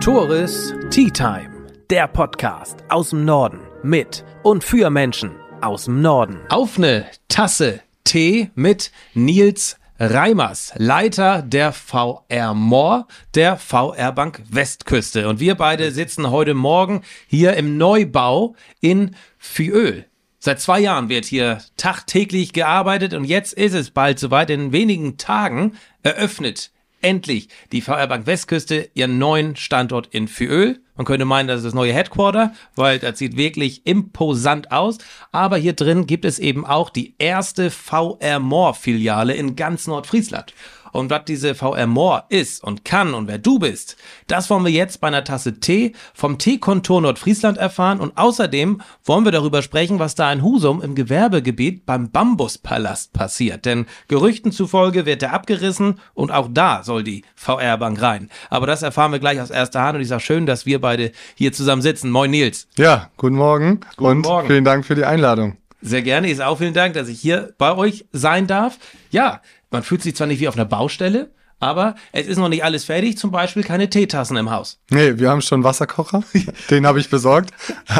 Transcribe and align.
Toris 0.00 0.74
Tea 0.88 1.10
Time, 1.10 1.66
der 1.90 2.08
Podcast 2.08 2.78
aus 2.88 3.10
dem 3.10 3.26
Norden 3.26 3.60
mit 3.82 4.24
und 4.42 4.64
für 4.64 4.88
Menschen 4.88 5.32
aus 5.60 5.84
dem 5.84 6.00
Norden. 6.00 6.40
Auf 6.48 6.78
eine 6.78 7.04
Tasse 7.28 7.80
Tee 8.02 8.50
mit 8.54 8.92
Nils 9.12 9.76
Reimers, 9.98 10.72
Leiter 10.76 11.42
der 11.42 11.74
VR 11.74 12.54
Moor, 12.54 13.08
der 13.34 13.58
VR 13.58 14.12
Bank 14.12 14.40
Westküste. 14.48 15.28
Und 15.28 15.38
wir 15.38 15.54
beide 15.54 15.90
sitzen 15.90 16.30
heute 16.30 16.54
Morgen 16.54 17.02
hier 17.26 17.52
im 17.58 17.76
Neubau 17.76 18.54
in 18.80 19.14
Fiöl. 19.36 20.06
Seit 20.38 20.62
zwei 20.62 20.80
Jahren 20.80 21.10
wird 21.10 21.26
hier 21.26 21.58
tagtäglich 21.76 22.54
gearbeitet 22.54 23.12
und 23.12 23.24
jetzt 23.24 23.52
ist 23.52 23.74
es 23.74 23.90
bald 23.90 24.18
soweit. 24.18 24.48
In 24.48 24.72
wenigen 24.72 25.18
Tagen 25.18 25.76
eröffnet 26.02 26.70
endlich 27.02 27.48
die 27.72 27.80
VR 27.80 28.06
Bank 28.06 28.26
Westküste 28.26 28.90
ihren 28.94 29.18
neuen 29.18 29.56
Standort 29.56 30.08
in 30.08 30.28
Fiöl. 30.28 30.80
Man 30.96 31.06
könnte 31.06 31.24
meinen, 31.24 31.48
das 31.48 31.58
ist 31.58 31.64
das 31.64 31.74
neue 31.74 31.94
Headquarter, 31.94 32.52
weil 32.76 32.98
das 32.98 33.18
sieht 33.18 33.36
wirklich 33.36 33.86
imposant 33.86 34.70
aus. 34.70 34.98
Aber 35.32 35.56
hier 35.56 35.72
drin 35.72 36.06
gibt 36.06 36.24
es 36.24 36.38
eben 36.38 36.66
auch 36.66 36.90
die 36.90 37.14
erste 37.18 37.70
VR 37.70 38.38
More 38.38 38.74
Filiale 38.74 39.34
in 39.34 39.56
ganz 39.56 39.86
Nordfriesland. 39.86 40.52
Und 40.92 41.10
was 41.10 41.24
diese 41.26 41.54
VR 41.54 41.86
More 41.86 42.24
ist 42.28 42.62
und 42.62 42.84
kann 42.84 43.14
und 43.14 43.28
wer 43.28 43.38
du 43.38 43.58
bist, 43.58 43.96
das 44.26 44.50
wollen 44.50 44.64
wir 44.64 44.72
jetzt 44.72 45.00
bei 45.00 45.08
einer 45.08 45.24
Tasse 45.24 45.60
Tee 45.60 45.92
vom 46.14 46.38
Teekontor 46.38 47.00
Nordfriesland 47.02 47.58
erfahren. 47.58 48.00
Und 48.00 48.16
außerdem 48.16 48.80
wollen 49.04 49.24
wir 49.24 49.32
darüber 49.32 49.62
sprechen, 49.62 49.98
was 49.98 50.14
da 50.14 50.32
in 50.32 50.42
Husum 50.42 50.82
im 50.82 50.94
Gewerbegebiet 50.94 51.86
beim 51.86 52.10
Bambuspalast 52.10 53.12
passiert. 53.12 53.64
Denn 53.64 53.86
Gerüchten 54.08 54.52
zufolge 54.52 55.06
wird 55.06 55.22
der 55.22 55.32
abgerissen 55.32 56.00
und 56.14 56.30
auch 56.30 56.48
da 56.50 56.82
soll 56.82 57.04
die 57.04 57.24
VR-Bank 57.36 58.00
rein. 58.02 58.28
Aber 58.48 58.66
das 58.66 58.82
erfahren 58.82 59.12
wir 59.12 59.18
gleich 59.18 59.40
aus 59.40 59.50
erster 59.50 59.82
Hand 59.82 59.96
und 59.96 60.02
ich 60.02 60.08
sage 60.08 60.22
schön, 60.22 60.46
dass 60.46 60.66
wir 60.66 60.80
beide 60.80 61.12
hier 61.34 61.52
zusammen 61.52 61.82
sitzen. 61.82 62.10
Moin 62.10 62.30
Nils. 62.30 62.68
Ja, 62.76 63.10
guten 63.16 63.36
Morgen 63.36 63.80
Guten 63.96 64.10
und 64.10 64.20
Morgen. 64.22 64.46
vielen 64.48 64.64
Dank 64.64 64.84
für 64.84 64.94
die 64.94 65.04
Einladung. 65.04 65.56
Sehr 65.82 66.02
gerne. 66.02 66.30
Ist 66.30 66.42
auch 66.42 66.58
vielen 66.58 66.74
Dank, 66.74 66.94
dass 66.94 67.08
ich 67.08 67.20
hier 67.20 67.54
bei 67.56 67.74
euch 67.74 68.04
sein 68.12 68.46
darf. 68.46 68.78
Ja, 69.10 69.40
man 69.70 69.82
fühlt 69.82 70.02
sich 70.02 70.16
zwar 70.16 70.26
nicht 70.26 70.40
wie 70.40 70.48
auf 70.48 70.54
einer 70.56 70.64
Baustelle, 70.64 71.30
aber 71.58 71.94
es 72.12 72.26
ist 72.26 72.38
noch 72.38 72.48
nicht 72.48 72.64
alles 72.64 72.84
fertig. 72.84 73.18
Zum 73.18 73.30
Beispiel 73.30 73.62
keine 73.62 73.90
Teetassen 73.90 74.36
im 74.36 74.50
Haus. 74.50 74.80
Nee, 74.90 75.18
wir 75.18 75.28
haben 75.30 75.42
schon 75.42 75.56
einen 75.56 75.64
Wasserkocher, 75.64 76.22
den 76.70 76.86
habe 76.86 77.00
ich 77.00 77.10
besorgt, 77.10 77.50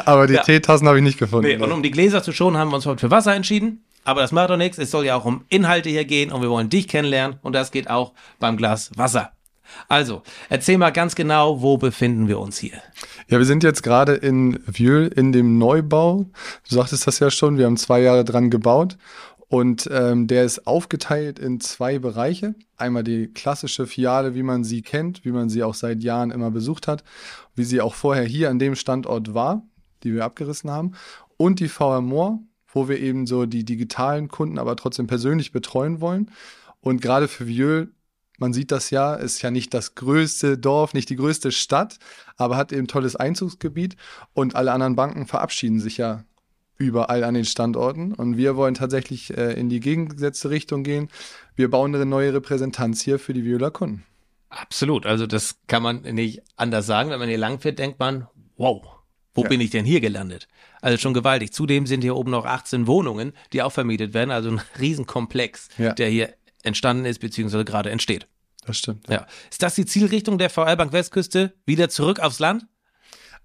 aber 0.06 0.26
die 0.26 0.34
Ja. 0.34 0.42
Teetassen 0.42 0.86
habe 0.88 0.98
ich 0.98 1.04
nicht 1.04 1.18
gefunden. 1.18 1.46
Nee, 1.46 1.62
und 1.62 1.70
um 1.72 1.82
die 1.82 1.90
Gläser 1.90 2.22
zu 2.22 2.32
schonen, 2.32 2.56
haben 2.56 2.70
wir 2.70 2.76
uns 2.76 2.86
heute 2.86 3.00
für 3.00 3.10
Wasser 3.10 3.34
entschieden. 3.34 3.84
Aber 4.02 4.22
das 4.22 4.32
macht 4.32 4.48
doch 4.48 4.56
nichts. 4.56 4.78
Es 4.78 4.90
soll 4.90 5.04
ja 5.04 5.14
auch 5.14 5.26
um 5.26 5.44
Inhalte 5.50 5.90
hier 5.90 6.06
gehen 6.06 6.32
und 6.32 6.40
wir 6.40 6.48
wollen 6.48 6.70
dich 6.70 6.88
kennenlernen 6.88 7.38
und 7.42 7.52
das 7.52 7.70
geht 7.70 7.90
auch 7.90 8.14
beim 8.38 8.56
Glas 8.56 8.90
Wasser. 8.96 9.32
Also, 9.88 10.22
erzähl 10.48 10.78
mal 10.78 10.90
ganz 10.90 11.14
genau, 11.14 11.62
wo 11.62 11.76
befinden 11.78 12.26
wir 12.26 12.40
uns 12.40 12.58
hier? 12.58 12.72
Ja, 13.28 13.38
wir 13.38 13.44
sind 13.44 13.62
jetzt 13.62 13.82
gerade 13.82 14.14
in 14.14 14.58
Vieux 14.66 15.12
in 15.14 15.32
dem 15.32 15.58
Neubau. 15.58 16.26
Du 16.68 16.74
sagtest 16.74 17.06
das 17.06 17.18
ja 17.20 17.30
schon, 17.30 17.56
wir 17.58 17.66
haben 17.66 17.76
zwei 17.76 18.00
Jahre 18.00 18.24
dran 18.24 18.50
gebaut. 18.50 18.96
Und 19.50 19.88
ähm, 19.92 20.28
der 20.28 20.44
ist 20.44 20.68
aufgeteilt 20.68 21.40
in 21.40 21.58
zwei 21.58 21.98
Bereiche. 21.98 22.54
Einmal 22.76 23.02
die 23.02 23.26
klassische 23.26 23.88
Filiale, 23.88 24.36
wie 24.36 24.44
man 24.44 24.62
sie 24.62 24.80
kennt, 24.80 25.24
wie 25.24 25.32
man 25.32 25.50
sie 25.50 25.64
auch 25.64 25.74
seit 25.74 26.04
Jahren 26.04 26.30
immer 26.30 26.52
besucht 26.52 26.86
hat, 26.86 27.02
wie 27.56 27.64
sie 27.64 27.80
auch 27.80 27.94
vorher 27.94 28.22
hier 28.22 28.48
an 28.48 28.60
dem 28.60 28.76
Standort 28.76 29.34
war, 29.34 29.66
die 30.04 30.14
wir 30.14 30.24
abgerissen 30.24 30.70
haben. 30.70 30.92
Und 31.36 31.58
die 31.58 31.66
VR 31.66 32.00
More, 32.00 32.38
wo 32.68 32.88
wir 32.88 33.00
eben 33.00 33.26
so 33.26 33.44
die 33.44 33.64
digitalen 33.64 34.28
Kunden 34.28 34.56
aber 34.56 34.76
trotzdem 34.76 35.08
persönlich 35.08 35.50
betreuen 35.50 36.00
wollen. 36.00 36.30
Und 36.80 37.02
gerade 37.02 37.26
für 37.26 37.48
Vieux 37.48 37.88
man 38.40 38.54
sieht 38.54 38.70
das 38.70 38.88
ja, 38.88 39.14
ist 39.14 39.42
ja 39.42 39.50
nicht 39.50 39.74
das 39.74 39.94
größte 39.94 40.56
Dorf, 40.56 40.94
nicht 40.94 41.10
die 41.10 41.16
größte 41.16 41.52
Stadt, 41.52 41.98
aber 42.36 42.56
hat 42.56 42.72
eben 42.72 42.86
tolles 42.86 43.14
Einzugsgebiet 43.14 43.96
und 44.32 44.56
alle 44.56 44.72
anderen 44.72 44.96
Banken 44.96 45.26
verabschieden 45.26 45.78
sich 45.78 45.98
ja 45.98 46.24
überall 46.80 47.24
an 47.24 47.34
den 47.34 47.44
Standorten 47.44 48.14
und 48.14 48.36
wir 48.38 48.56
wollen 48.56 48.74
tatsächlich 48.74 49.36
äh, 49.36 49.52
in 49.52 49.68
die 49.68 49.80
gegengesetzte 49.80 50.48
Richtung 50.50 50.82
gehen. 50.82 51.08
Wir 51.54 51.70
bauen 51.70 51.94
eine 51.94 52.06
neue 52.06 52.32
Repräsentanz 52.32 53.02
hier 53.02 53.18
für 53.18 53.34
die 53.34 53.44
Viola 53.44 53.68
Kunden. 53.70 54.04
Absolut. 54.48 55.04
Also, 55.06 55.26
das 55.26 55.56
kann 55.68 55.82
man 55.82 56.00
nicht 56.02 56.40
anders 56.56 56.86
sagen. 56.86 57.10
Wenn 57.10 57.18
man 57.20 57.28
hier 57.28 57.38
langfährt, 57.38 57.78
denkt 57.78 57.98
man, 58.00 58.26
wow, 58.56 58.82
wo 59.34 59.42
Ja. 59.42 59.48
bin 59.48 59.60
ich 59.60 59.70
denn 59.70 59.84
hier 59.84 60.00
gelandet? 60.00 60.48
Also 60.80 60.96
schon 60.96 61.14
gewaltig. 61.14 61.52
Zudem 61.52 61.86
sind 61.86 62.00
hier 62.00 62.16
oben 62.16 62.30
noch 62.30 62.46
18 62.46 62.86
Wohnungen, 62.86 63.32
die 63.52 63.62
auch 63.62 63.70
vermietet 63.72 64.14
werden. 64.14 64.30
Also 64.30 64.50
ein 64.50 64.60
Riesenkomplex, 64.80 65.68
Ja. 65.78 65.92
der 65.92 66.08
hier 66.08 66.34
entstanden 66.62 67.04
ist, 67.04 67.20
beziehungsweise 67.20 67.64
gerade 67.66 67.90
entsteht. 67.90 68.26
Das 68.66 68.78
stimmt. 68.78 69.06
Ja. 69.08 69.26
Ist 69.50 69.62
das 69.62 69.74
die 69.74 69.86
Zielrichtung 69.86 70.38
der 70.38 70.50
VR 70.50 70.76
Bank 70.76 70.92
Westküste? 70.92 71.52
Wieder 71.66 71.88
zurück 71.90 72.20
aufs 72.20 72.38
Land? 72.38 72.64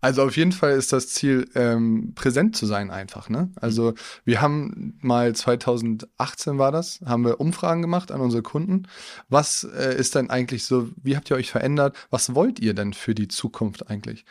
Also 0.01 0.23
auf 0.23 0.37
jeden 0.37 0.51
Fall 0.51 0.71
ist 0.71 0.93
das 0.93 1.07
Ziel, 1.07 1.49
ähm, 1.55 2.13
präsent 2.13 2.55
zu 2.55 2.65
sein 2.65 2.91
einfach. 2.91 3.29
Ne? 3.29 3.49
Also 3.55 3.93
wir 4.23 4.41
haben 4.41 4.97
mal 5.01 5.33
2018 5.33 6.57
war 6.59 6.71
das, 6.71 7.01
haben 7.05 7.25
wir 7.25 7.39
Umfragen 7.39 7.81
gemacht 7.81 8.11
an 8.11 8.21
unsere 8.21 8.43
Kunden. 8.43 8.83
Was 9.29 9.63
äh, 9.63 9.95
ist 9.97 10.13
denn 10.15 10.29
eigentlich 10.29 10.65
so, 10.65 10.89
wie 11.01 11.15
habt 11.15 11.29
ihr 11.31 11.35
euch 11.35 11.49
verändert? 11.49 11.95
Was 12.11 12.35
wollt 12.35 12.59
ihr 12.59 12.73
denn 12.75 12.93
für 12.93 13.15
die 13.15 13.27
Zukunft 13.27 13.89
eigentlich? 13.89 14.25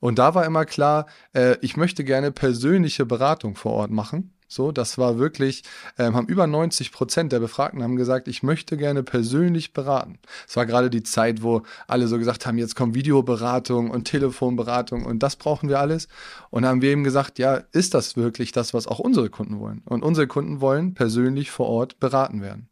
Und 0.00 0.18
da 0.18 0.34
war 0.34 0.46
immer 0.46 0.64
klar, 0.64 1.06
äh, 1.34 1.56
ich 1.60 1.76
möchte 1.76 2.04
gerne 2.04 2.30
persönliche 2.30 3.04
Beratung 3.04 3.54
vor 3.54 3.72
Ort 3.72 3.90
machen. 3.90 4.32
So, 4.48 4.72
das 4.72 4.96
war 4.96 5.18
wirklich, 5.18 5.62
ähm, 5.98 6.16
haben 6.16 6.26
über 6.26 6.46
90 6.46 6.90
Prozent 6.90 7.32
der 7.32 7.38
Befragten 7.38 7.82
haben 7.82 7.96
gesagt, 7.96 8.28
ich 8.28 8.42
möchte 8.42 8.78
gerne 8.78 9.02
persönlich 9.02 9.74
beraten. 9.74 10.18
Es 10.48 10.56
war 10.56 10.64
gerade 10.64 10.88
die 10.88 11.02
Zeit, 11.02 11.42
wo 11.42 11.62
alle 11.86 12.08
so 12.08 12.18
gesagt 12.18 12.46
haben, 12.46 12.56
jetzt 12.56 12.74
kommt 12.74 12.94
Videoberatung 12.94 13.90
und 13.90 14.04
Telefonberatung 14.04 15.04
und 15.04 15.22
das 15.22 15.36
brauchen 15.36 15.68
wir 15.68 15.78
alles. 15.78 16.08
Und 16.48 16.64
haben 16.64 16.80
wir 16.80 16.90
eben 16.90 17.04
gesagt, 17.04 17.38
ja, 17.38 17.62
ist 17.72 17.92
das 17.92 18.16
wirklich 18.16 18.50
das, 18.52 18.72
was 18.72 18.86
auch 18.86 18.98
unsere 18.98 19.28
Kunden 19.28 19.60
wollen? 19.60 19.82
Und 19.84 20.02
unsere 20.02 20.26
Kunden 20.26 20.62
wollen 20.62 20.94
persönlich 20.94 21.50
vor 21.50 21.68
Ort 21.68 22.00
beraten 22.00 22.40
werden. 22.40 22.70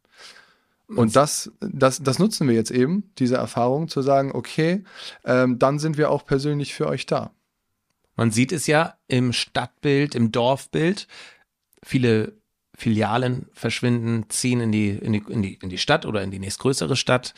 Und 0.87 1.15
das, 1.15 1.51
das, 1.59 2.01
das 2.01 2.17
nutzen 2.17 2.47
wir 2.47 2.55
jetzt 2.55 2.71
eben, 2.71 3.11
diese 3.19 3.35
Erfahrung, 3.35 3.89
zu 3.89 4.01
sagen, 4.01 4.31
okay, 4.33 4.83
ähm, 5.25 5.59
dann 5.59 5.79
sind 5.79 5.97
wir 5.97 6.09
auch 6.09 6.25
persönlich 6.25 6.73
für 6.73 6.87
euch 6.87 7.05
da. 7.05 7.31
Man 8.15 8.31
sieht 8.31 8.51
es 8.51 8.67
ja 8.67 8.95
im 9.07 9.31
Stadtbild, 9.31 10.15
im 10.15 10.31
Dorfbild. 10.31 11.07
Viele 11.83 12.33
Filialen 12.75 13.47
verschwinden, 13.53 14.25
ziehen 14.29 14.59
in 14.59 14.71
die, 14.71 14.89
in 14.89 15.13
die, 15.13 15.23
in 15.29 15.41
die, 15.41 15.53
in 15.55 15.69
die 15.69 15.77
Stadt 15.77 16.05
oder 16.05 16.21
in 16.21 16.31
die 16.31 16.39
nächstgrößere 16.39 16.95
Stadt. 16.95 17.33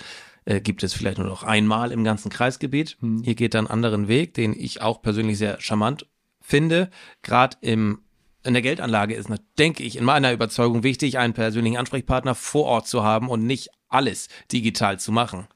Äh, 0.45 0.61
gibt 0.61 0.83
es 0.83 0.93
vielleicht 0.93 1.17
nur 1.17 1.27
noch 1.27 1.43
einmal 1.43 1.91
im 1.91 2.03
ganzen 2.03 2.29
Kreisgebiet. 2.29 2.97
Hier 3.23 3.35
geht 3.35 3.53
dann 3.53 3.67
einen 3.67 3.73
anderen 3.73 4.07
Weg, 4.07 4.33
den 4.33 4.53
ich 4.53 4.81
auch 4.81 5.01
persönlich 5.01 5.37
sehr 5.37 5.59
charmant 5.61 6.07
finde. 6.41 6.89
Gerade 7.21 7.57
im 7.61 7.99
in 8.43 8.53
der 8.53 8.61
Geldanlage 8.61 9.15
ist, 9.15 9.29
denke 9.57 9.83
ich, 9.83 9.97
in 9.97 10.05
meiner 10.05 10.31
Überzeugung 10.31 10.83
wichtig, 10.83 11.17
einen 11.17 11.33
persönlichen 11.33 11.77
Ansprechpartner 11.77 12.35
vor 12.35 12.65
Ort 12.65 12.87
zu 12.87 13.03
haben 13.03 13.29
und 13.29 13.45
nicht 13.45 13.69
alles 13.89 14.29
digital 14.51 14.99
zu 14.99 15.11
machen. 15.11 15.47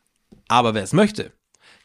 Aber 0.48 0.74
wer 0.74 0.84
es 0.84 0.94
möchte, 0.94 1.32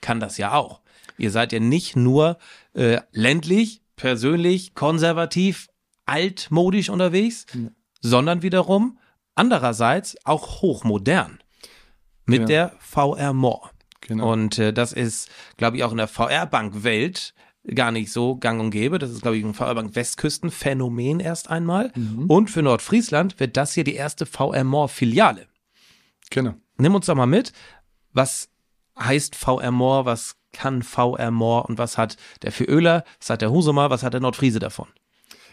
kann 0.01 0.21
das 0.21 0.39
ja 0.39 0.53
auch. 0.55 0.81
Ihr 1.17 1.31
seid 1.31 1.53
ja 1.53 1.61
nicht 1.61 1.97
nur 1.97 2.39
äh, 2.75 3.01
ländlich, 3.13 3.83
persönlich, 3.97 4.75
konservativ, 4.75 5.69
altmodisch 6.09 6.89
unterwegs, 6.91 7.47
sondern 8.01 8.43
wiederum 8.43 8.99
andererseits 9.35 10.17
auch 10.25 10.63
hochmodern 10.63 11.39
mit 12.27 12.41
Ja. 12.43 12.47
der 12.47 12.73
VR 12.81 13.33
More. 13.33 13.71
Genau. 14.01 14.33
Und 14.33 14.59
äh, 14.59 14.73
das 14.73 14.93
ist, 14.93 15.29
glaube 15.57 15.77
ich, 15.77 15.85
auch 15.85 15.91
in 15.93 15.99
der 15.99 16.09
VR-Bank-Welt 16.09 17.35
gar 17.75 17.91
nicht 17.93 18.11
so 18.11 18.37
gang 18.37 18.61
und 18.61 18.71
gäbe. 18.71 18.99
Das 18.99 19.11
ist, 19.11 19.21
glaube 19.23 19.37
ich, 19.37 19.45
ein 19.45 19.53
VR-Bank 19.55 19.95
Westküsten-Phänomen 19.95 21.21
erst 21.21 21.51
einmal. 21.51 21.93
Und 22.29 22.51
für 22.51 22.63
Nordfriesland 22.63 23.39
wird 23.41 23.57
das 23.59 23.75
hier 23.75 23.85
die 23.85 23.95
erste 23.95 24.25
VR 24.25 24.65
More-Filiale. 24.65 25.47
Genau. 26.31 26.55
Nimm 26.79 26.95
uns 26.95 27.07
doch 27.07 27.15
mal 27.15 27.27
mit. 27.27 27.53
Was 28.13 28.49
heißt 28.99 29.37
VR 29.37 29.71
More? 29.71 30.07
Was 30.07 30.37
kann 30.53 30.83
VR 30.83 31.31
More? 31.31 31.65
Und 31.65 31.77
was 31.79 31.99
hat 31.99 32.17
der 32.43 32.53
Öler? 32.69 33.05
Was 33.21 33.31
hat 33.31 33.43
der 33.43 33.51
Husumer? 33.51 33.91
Was 33.91 34.03
hat 34.03 34.15
der 34.15 34.21
Nordfriese 34.21 34.59
davon? 34.61 34.89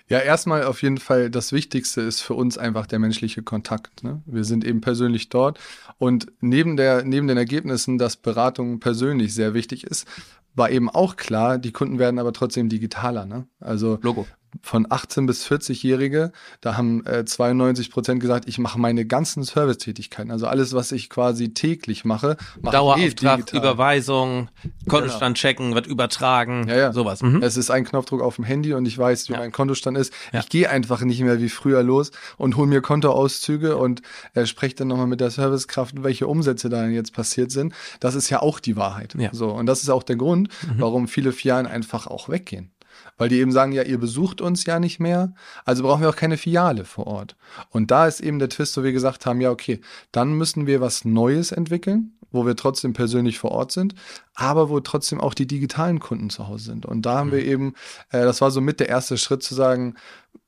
Ja, 0.08 0.20
erstmal 0.20 0.64
auf 0.66 0.84
jeden 0.84 1.00
Fall 1.00 1.32
das 1.32 1.52
Wichtigste 1.52 2.02
ist 2.02 2.22
für 2.22 2.36
uns 2.36 2.58
einfach 2.60 2.86
der 2.86 3.00
menschliche 3.00 3.42
Kontakt. 3.42 4.04
Ne? 4.04 4.22
Wir 4.26 4.44
sind 4.44 4.64
eben 4.64 4.80
persönlich 4.80 5.30
dort 5.30 5.60
und 5.98 6.32
neben, 6.42 6.78
der, 6.78 7.04
neben 7.04 7.28
den 7.28 7.38
Ergebnissen, 7.38 7.98
dass 7.98 8.16
Beratung 8.16 8.80
persönlich 8.80 9.34
sehr 9.34 9.56
wichtig 9.56 9.84
ist, 9.84 10.08
war 10.54 10.70
eben 10.70 10.90
auch 10.90 11.16
klar, 11.16 11.58
die 11.58 11.72
Kunden 11.72 11.98
werden 11.98 12.20
aber 12.20 12.34
trotzdem 12.34 12.70
digitaler. 12.70 13.26
Ne? 13.26 13.48
Also 13.60 13.98
Logo. 14.02 14.28
Von 14.62 14.88
18 14.90 15.26
bis 15.26 15.46
40-Jährige, 15.48 16.32
da 16.62 16.78
haben 16.78 17.06
äh, 17.06 17.26
92 17.26 17.92
Prozent 17.92 18.20
gesagt, 18.20 18.48
ich 18.48 18.58
mache 18.58 18.80
meine 18.80 19.06
ganzen 19.06 19.44
Servicetätigkeiten, 19.44 20.32
also 20.32 20.48
alles, 20.48 20.74
was 20.74 20.92
ich 20.92 21.10
quasi 21.10 21.54
täglich 21.54 22.06
mache, 22.06 22.38
mache 22.62 22.74
Dauerauftrag, 22.74 23.54
eh. 23.54 23.58
Überweisung, 23.58 24.50
Kontostand 24.88 25.38
checken, 25.38 25.76
wird 25.76 25.88
übertragen, 25.88 26.68
Ja, 26.68 26.76
ja. 26.78 26.94
sowas. 26.94 27.22
Mhm. 27.22 27.42
Es 27.42 27.58
ist 27.58 27.70
ein 27.72 27.86
Knopfdruck 27.86 28.22
auf 28.22 28.36
dem 28.36 28.46
Handy 28.46 28.74
und 28.74 28.86
ich 28.86 28.98
weiß, 28.98 29.30
wie 29.30 29.34
Ja. 29.34 29.40
mein 29.40 29.52
Kontostand 29.52 29.98
ist. 29.98 30.14
Ich 30.34 30.50
gehe 30.50 30.70
einfach 30.70 31.02
nicht 31.02 31.22
mehr 31.22 31.40
wie 31.40 31.50
früher 31.50 31.84
los 31.84 32.12
und 32.38 32.58
hole 32.58 32.68
mir 32.68 32.82
Kontoauszüge 32.82 33.78
und 33.78 34.02
äh, 34.34 34.46
spreche 34.46 34.76
dann 34.76 34.88
nochmal 34.90 35.08
mit 35.08 35.22
der 35.22 35.30
Servicekraft, 35.32 36.04
welche 36.04 36.28
Umsätze 36.28 36.70
da 36.70 36.88
jetzt 36.88 37.14
passiert 37.14 37.52
sind. 37.52 37.74
Das 38.00 38.16
ist 38.16 38.30
ja 38.30 38.42
auch 38.42 38.60
die 38.60 38.76
Wahrheit. 38.76 39.16
So, 39.32 39.50
und 39.52 39.66
das 39.66 39.84
ist 39.84 39.90
auch 39.90 40.04
der 40.04 40.16
Grund, 40.16 40.50
warum 40.78 41.08
viele 41.08 41.32
Filialen 41.32 41.68
einfach 41.68 42.08
auch 42.08 42.30
weggehen. 42.30 42.72
Weil 43.18 43.30
die 43.30 43.40
eben 43.40 43.52
sagen, 43.52 43.72
ja, 43.72 43.84
ihr 43.84 43.98
besucht 43.98 44.42
uns 44.42 44.66
ja 44.66 44.80
nicht 44.80 45.00
mehr, 45.00 45.34
also 45.64 45.84
brauchen 45.84 46.02
wir 46.02 46.10
auch 46.10 46.16
keine 46.16 46.38
Filiale 46.38 46.84
vor 46.84 47.08
Ort. 47.08 47.36
Und 47.70 47.92
da 47.92 48.08
ist 48.08 48.20
eben 48.20 48.40
der 48.40 48.50
Twist, 48.50 48.76
wo 48.78 48.84
wir 48.84 48.92
gesagt 48.92 49.26
haben, 49.26 49.40
ja, 49.40 49.52
okay, 49.52 49.80
dann 50.12 50.34
müssen 50.34 50.68
wir 50.68 50.82
was 50.82 51.06
Neues 51.06 51.52
entwickeln, 51.52 52.18
wo 52.32 52.46
wir 52.46 52.56
trotzdem 52.56 52.94
persönlich 52.94 53.40
vor 53.40 53.52
Ort 53.52 53.72
sind, 53.72 53.96
aber 54.34 54.70
wo 54.70 54.80
trotzdem 54.82 55.22
auch 55.22 55.34
die 55.34 55.48
digitalen 55.48 56.00
Kunden 56.00 56.30
zu 56.30 56.48
Hause 56.48 56.66
sind. 56.66 56.86
Und 56.86 57.06
da 57.06 57.20
haben 57.20 57.32
wir 57.32 57.44
eben, 57.44 57.74
äh, 58.12 58.24
das 58.24 58.42
war 58.42 58.52
so 58.52 58.62
mit 58.62 58.80
der 58.80 58.90
erste 58.90 59.18
Schritt 59.18 59.44
zu 59.44 59.56
sagen, 59.56 59.96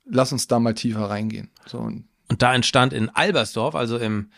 lass 0.05 0.31
uns 0.31 0.47
da 0.47 0.59
mal 0.59 0.73
tiefer 0.73 1.09
reingehen. 1.09 1.49
So, 1.65 1.79
und, 1.79 2.05
Und 2.29 2.41
da 2.41 2.53
entstand 2.53 2.91
in 2.91 3.09
Albersdorf, 3.09 3.75
also 3.75 3.97
im, 3.97 4.31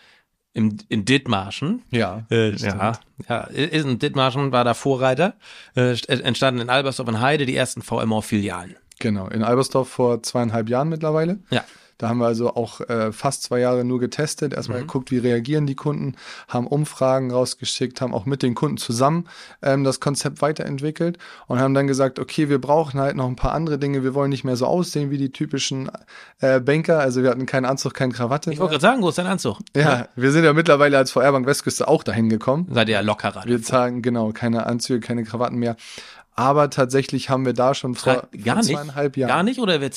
im 0.53 0.77
in 0.89 1.05
Dithmarschen, 1.05 1.83
ja, 1.91 2.25
Äh, 2.31 2.55
ja, 2.55 2.93
ja, 3.27 3.41
ist 3.43 3.85
in 3.85 3.99
Dithmarschen 3.99 4.51
war 4.51 4.63
da 4.63 4.73
Vorreiter, 4.73 5.35
äh, 5.75 5.91
st- 5.93 6.21
entstanden 6.21 6.61
in 6.61 6.69
Albersdorf 6.69 7.07
und 7.07 7.21
Heide 7.21 7.45
die 7.45 7.55
ersten 7.55 7.81
VMO-Filialen. 7.81 8.75
genau. 8.99 9.27
In 9.27 9.43
Albersdorf 9.43 9.89
vor 9.89 10.23
zweieinhalb 10.23 10.67
Jahren 10.69 10.89
mittlerweile. 10.89 11.39
Ja. 11.51 11.63
Da 11.99 12.07
haben 12.07 12.19
wir 12.19 12.27
also 12.27 12.55
auch 12.55 12.79
äh, 12.81 13.11
fast 13.11 13.43
zwei 13.43 13.59
Jahre 13.59 13.83
nur 13.83 13.99
getestet, 13.99 14.53
erstmal 14.53 14.79
geguckt, 14.79 15.11
wie 15.11 15.17
reagieren 15.17 15.67
die 15.67 15.75
Kunden, 15.75 16.15
haben 16.47 16.65
Umfragen 16.65 17.29
rausgeschickt, 17.29 17.99
haben 17.99 18.13
auch 18.13 18.25
mit 18.25 18.41
den 18.41 18.55
Kunden 18.55 18.77
zusammen 18.77 19.27
ähm, 19.61 19.83
das 19.83 19.99
Konzept 19.99 20.41
weiterentwickelt 20.41 21.17
und 21.47 21.59
haben 21.59 21.73
dann 21.73 21.87
gesagt, 21.87 22.17
okay, 22.17 22.47
wir 22.47 22.59
brauchen 22.59 23.01
halt 23.01 23.17
noch 23.17 23.27
ein 23.27 23.35
paar 23.35 23.51
andere 23.51 23.77
Dinge, 23.77 24.01
wir 24.01 24.15
wollen 24.15 24.29
nicht 24.29 24.45
mehr 24.45 24.55
so 24.55 24.65
aussehen 24.65 25.11
wie 25.11 25.17
die 25.17 25.31
typischen 25.33 25.91
äh, 26.39 26.61
Banker, 26.61 26.99
also 26.99 27.21
wir 27.21 27.31
hatten 27.31 27.45
keinen 27.45 27.65
Anzug, 27.65 27.93
keine 27.93 28.13
Krawatte. 28.13 28.53
Ich 28.53 28.59
wollte 28.59 28.71
gerade 28.71 28.81
sagen, 28.81 29.01
wo 29.01 29.09
ist 29.09 29.17
dein 29.17 29.27
Anzug? 29.27 29.59
ja, 29.75 30.07
wir 30.15 30.31
sind 30.31 30.45
ja 30.45 30.53
mittlerweile 30.53 30.97
als 30.97 31.11
VR-Bank 31.11 31.45
Westküste 31.45 31.89
auch 31.89 32.05
dahin 32.05 32.29
gekommen. 32.29 32.67
Seid 32.71 32.87
ihr 32.87 32.95
ja 32.95 33.01
lockerer. 33.01 33.43
Wir 33.45 33.59
sagen, 33.59 34.01
genau, 34.01 34.31
keine 34.31 34.65
Anzüge, 34.65 35.05
keine 35.05 35.25
Krawatten 35.25 35.57
mehr. 35.59 35.75
Aber 36.35 36.69
tatsächlich 36.69 37.29
haben 37.29 37.45
wir 37.45 37.53
da 37.53 37.73
schon 37.73 37.95
vor, 37.95 38.13
Tragt 38.13 38.43
gar 38.45 38.55
vor 38.55 38.63
nicht, 38.63 38.71
zweieinhalb 38.73 39.17
Jahren. 39.17 39.27
gar 39.29 39.43
nicht 39.43 39.59
oder 39.59 39.81
wird 39.81 39.93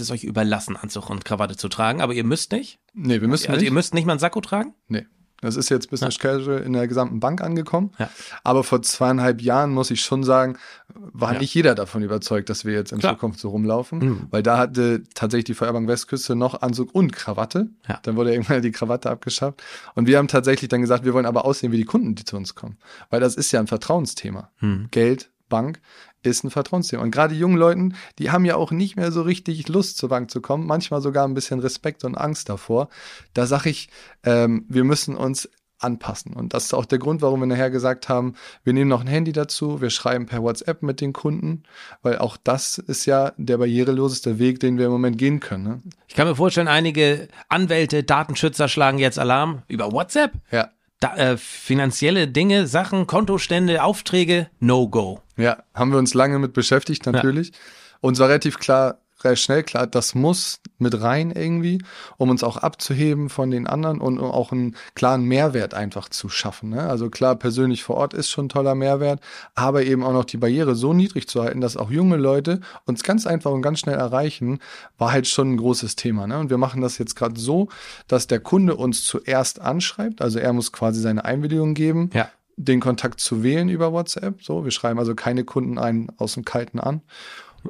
es 0.00 0.10
euch 0.10 0.24
überlassen, 0.24 0.76
Anzug 0.76 1.10
und 1.10 1.24
Krawatte 1.24 1.56
zu 1.56 1.68
tragen? 1.68 2.00
Aber 2.00 2.12
ihr 2.14 2.24
müsst 2.24 2.52
nicht? 2.52 2.78
Nee, 2.94 3.20
wir 3.20 3.28
müssen 3.28 3.48
Also 3.48 3.58
nicht. 3.60 3.68
ihr 3.68 3.72
müsst 3.72 3.94
nicht 3.94 4.06
mal 4.06 4.12
einen 4.12 4.20
Sakko 4.20 4.40
tragen? 4.40 4.74
Nee. 4.88 5.06
Das 5.42 5.56
ist 5.56 5.70
jetzt 5.70 5.88
Business 5.90 6.18
Casual 6.18 6.58
in 6.60 6.74
der 6.74 6.86
gesamten 6.86 7.18
Bank 7.18 7.40
angekommen. 7.40 7.92
Ja. 7.98 8.10
Aber 8.44 8.62
vor 8.62 8.82
zweieinhalb 8.82 9.40
Jahren, 9.40 9.70
muss 9.72 9.90
ich 9.90 10.02
schon 10.02 10.22
sagen, 10.22 10.58
war 10.94 11.32
Ja. 11.32 11.38
nicht 11.38 11.54
jeder 11.54 11.74
davon 11.74 12.02
überzeugt, 12.02 12.50
dass 12.50 12.66
wir 12.66 12.74
jetzt 12.74 12.92
in 12.92 12.98
Klar. 12.98 13.14
Zukunft 13.14 13.40
so 13.40 13.48
rumlaufen. 13.48 13.98
Mhm. 14.00 14.26
Weil 14.30 14.42
da 14.42 14.58
hatte 14.58 15.02
tatsächlich 15.14 15.46
die 15.46 15.54
Feuerbank 15.54 15.88
Westküste 15.88 16.36
noch 16.36 16.60
Anzug 16.60 16.94
und 16.94 17.14
Krawatte. 17.14 17.70
Ja. 17.88 17.98
Dann 18.02 18.16
wurde 18.16 18.32
irgendwann 18.32 18.60
die 18.62 18.70
Krawatte 18.70 19.08
abgeschafft. 19.08 19.62
Und 19.94 20.06
wir 20.06 20.18
haben 20.18 20.28
tatsächlich 20.28 20.68
dann 20.68 20.82
gesagt, 20.82 21.06
wir 21.06 21.14
wollen 21.14 21.24
aber 21.24 21.46
aussehen 21.46 21.72
wie 21.72 21.78
die 21.78 21.86
Kunden, 21.86 22.14
die 22.14 22.24
zu 22.26 22.36
uns 22.36 22.54
kommen. 22.54 22.76
Weil 23.08 23.20
das 23.20 23.34
ist 23.34 23.50
ja 23.50 23.60
ein 23.60 23.66
Vertrauensthema. 23.66 24.50
Hm. 24.58 24.88
Geld, 24.90 25.29
Bank 25.50 25.82
ist 26.22 26.44
ein 26.44 26.50
Vertrauensthema. 26.50 27.02
Und 27.02 27.10
gerade 27.10 27.34
jungen 27.34 27.58
Leuten, 27.58 27.94
die 28.18 28.30
haben 28.30 28.46
ja 28.46 28.56
auch 28.56 28.70
nicht 28.70 28.96
mehr 28.96 29.12
so 29.12 29.20
richtig 29.20 29.68
Lust 29.68 29.98
zur 29.98 30.08
Bank 30.08 30.30
zu 30.30 30.40
kommen, 30.40 30.66
manchmal 30.66 31.02
sogar 31.02 31.26
ein 31.26 31.34
bisschen 31.34 31.60
Respekt 31.60 32.04
und 32.04 32.14
Angst 32.16 32.48
davor. 32.48 32.88
Da 33.34 33.46
sage 33.46 33.70
ich, 33.70 33.90
ähm, 34.24 34.64
wir 34.68 34.84
müssen 34.84 35.16
uns 35.16 35.48
anpassen. 35.82 36.34
Und 36.34 36.54
das 36.54 36.66
ist 36.66 36.74
auch 36.74 36.84
der 36.84 36.98
Grund, 36.98 37.22
warum 37.22 37.40
wir 37.40 37.46
nachher 37.46 37.70
gesagt 37.70 38.08
haben, 38.08 38.34
wir 38.64 38.72
nehmen 38.72 38.88
noch 38.88 39.00
ein 39.00 39.06
Handy 39.06 39.32
dazu, 39.32 39.80
wir 39.80 39.90
schreiben 39.90 40.26
per 40.26 40.42
WhatsApp 40.42 40.82
mit 40.82 41.00
den 41.00 41.12
Kunden, 41.12 41.62
weil 42.02 42.18
auch 42.18 42.36
das 42.36 42.78
ist 42.78 43.06
ja 43.06 43.32
der 43.36 43.58
barriereloseste 43.58 44.38
Weg, 44.38 44.60
den 44.60 44.78
wir 44.78 44.86
im 44.86 44.92
Moment 44.92 45.18
gehen 45.18 45.40
können. 45.40 45.64
Ne? 45.64 45.82
Ich 46.08 46.14
kann 46.14 46.28
mir 46.28 46.36
vorstellen, 46.36 46.68
einige 46.68 47.28
Anwälte, 47.48 48.04
Datenschützer 48.04 48.68
schlagen 48.68 48.98
jetzt 48.98 49.18
Alarm 49.18 49.62
über 49.68 49.92
WhatsApp. 49.92 50.32
Ja. 50.50 50.70
Da, 51.00 51.16
äh, 51.16 51.36
finanzielle 51.38 52.28
Dinge, 52.28 52.66
Sachen, 52.66 53.06
Kontostände, 53.06 53.82
Aufträge, 53.82 54.50
no 54.60 54.86
go. 54.86 55.22
Ja, 55.40 55.58
haben 55.74 55.92
wir 55.92 55.98
uns 55.98 56.14
lange 56.14 56.38
mit 56.38 56.52
beschäftigt, 56.52 57.06
natürlich. 57.06 57.52
Uns 58.00 58.18
war 58.18 58.28
relativ 58.28 58.58
klar, 58.58 58.98
relativ 59.24 59.44
schnell 59.44 59.62
klar, 59.62 59.86
das 59.86 60.14
muss 60.14 60.60
mit 60.78 61.00
rein 61.00 61.30
irgendwie, 61.30 61.82
um 62.16 62.30
uns 62.30 62.42
auch 62.42 62.56
abzuheben 62.56 63.28
von 63.28 63.50
den 63.50 63.66
anderen 63.66 64.00
und 64.00 64.18
um 64.18 64.30
auch 64.30 64.52
einen 64.52 64.76
klaren 64.94 65.24
Mehrwert 65.24 65.74
einfach 65.74 66.08
zu 66.08 66.28
schaffen. 66.28 66.70
Ne? 66.70 66.82
Also 66.88 67.10
klar, 67.10 67.36
persönlich 67.36 67.82
vor 67.82 67.96
Ort 67.96 68.14
ist 68.14 68.30
schon 68.30 68.46
ein 68.46 68.48
toller 68.48 68.74
Mehrwert, 68.74 69.20
aber 69.54 69.82
eben 69.82 70.02
auch 70.02 70.12
noch 70.12 70.24
die 70.24 70.38
Barriere 70.38 70.74
so 70.74 70.92
niedrig 70.92 71.28
zu 71.28 71.42
halten, 71.42 71.60
dass 71.60 71.76
auch 71.76 71.90
junge 71.90 72.16
Leute 72.16 72.60
uns 72.86 73.02
ganz 73.02 73.26
einfach 73.26 73.50
und 73.50 73.62
ganz 73.62 73.80
schnell 73.80 73.96
erreichen, 73.96 74.58
war 74.98 75.12
halt 75.12 75.28
schon 75.28 75.52
ein 75.52 75.56
großes 75.56 75.96
Thema. 75.96 76.26
Ne? 76.26 76.38
Und 76.38 76.50
wir 76.50 76.58
machen 76.58 76.80
das 76.80 76.98
jetzt 76.98 77.16
gerade 77.16 77.38
so, 77.38 77.68
dass 78.08 78.26
der 78.26 78.40
Kunde 78.40 78.76
uns 78.76 79.04
zuerst 79.04 79.60
anschreibt, 79.60 80.22
also 80.22 80.38
er 80.38 80.52
muss 80.52 80.72
quasi 80.72 81.00
seine 81.00 81.24
Einwilligung 81.24 81.74
geben 81.74 82.10
Ja. 82.14 82.30
Den 82.64 82.80
Kontakt 82.80 83.20
zu 83.20 83.42
wählen 83.42 83.68
über 83.68 83.92
WhatsApp. 83.92 84.42
So, 84.42 84.64
wir 84.64 84.70
schreiben 84.70 84.98
also 84.98 85.14
keine 85.14 85.44
Kunden 85.44 85.78
ein 85.78 86.08
aus 86.18 86.34
dem 86.34 86.44
Kalten 86.44 86.78
an. 86.78 87.02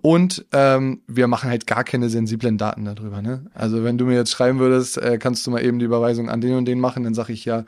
Und 0.03 0.47
ähm, 0.53 1.03
wir 1.07 1.27
machen 1.27 1.51
halt 1.51 1.67
gar 1.67 1.83
keine 1.83 2.09
sensiblen 2.09 2.59
Daten 2.59 2.85
darüber. 2.85 3.23
Ne? 3.23 3.47
Also 3.55 3.83
wenn 3.83 3.99
du 3.99 4.05
mir 4.05 4.15
jetzt 4.15 4.31
schreiben 4.31 4.59
würdest, 4.61 4.99
äh, 4.99 5.19
kannst 5.19 5.47
du 5.47 5.51
mal 5.51 5.65
eben 5.65 5.79
die 5.79 5.85
Überweisung 5.85 6.29
an 6.29 6.41
den 6.41 6.57
und 6.57 6.65
den 6.65 6.79
machen, 6.79 7.03
dann 7.03 7.15
sage 7.15 7.33
ich 7.33 7.45
ja, 7.45 7.65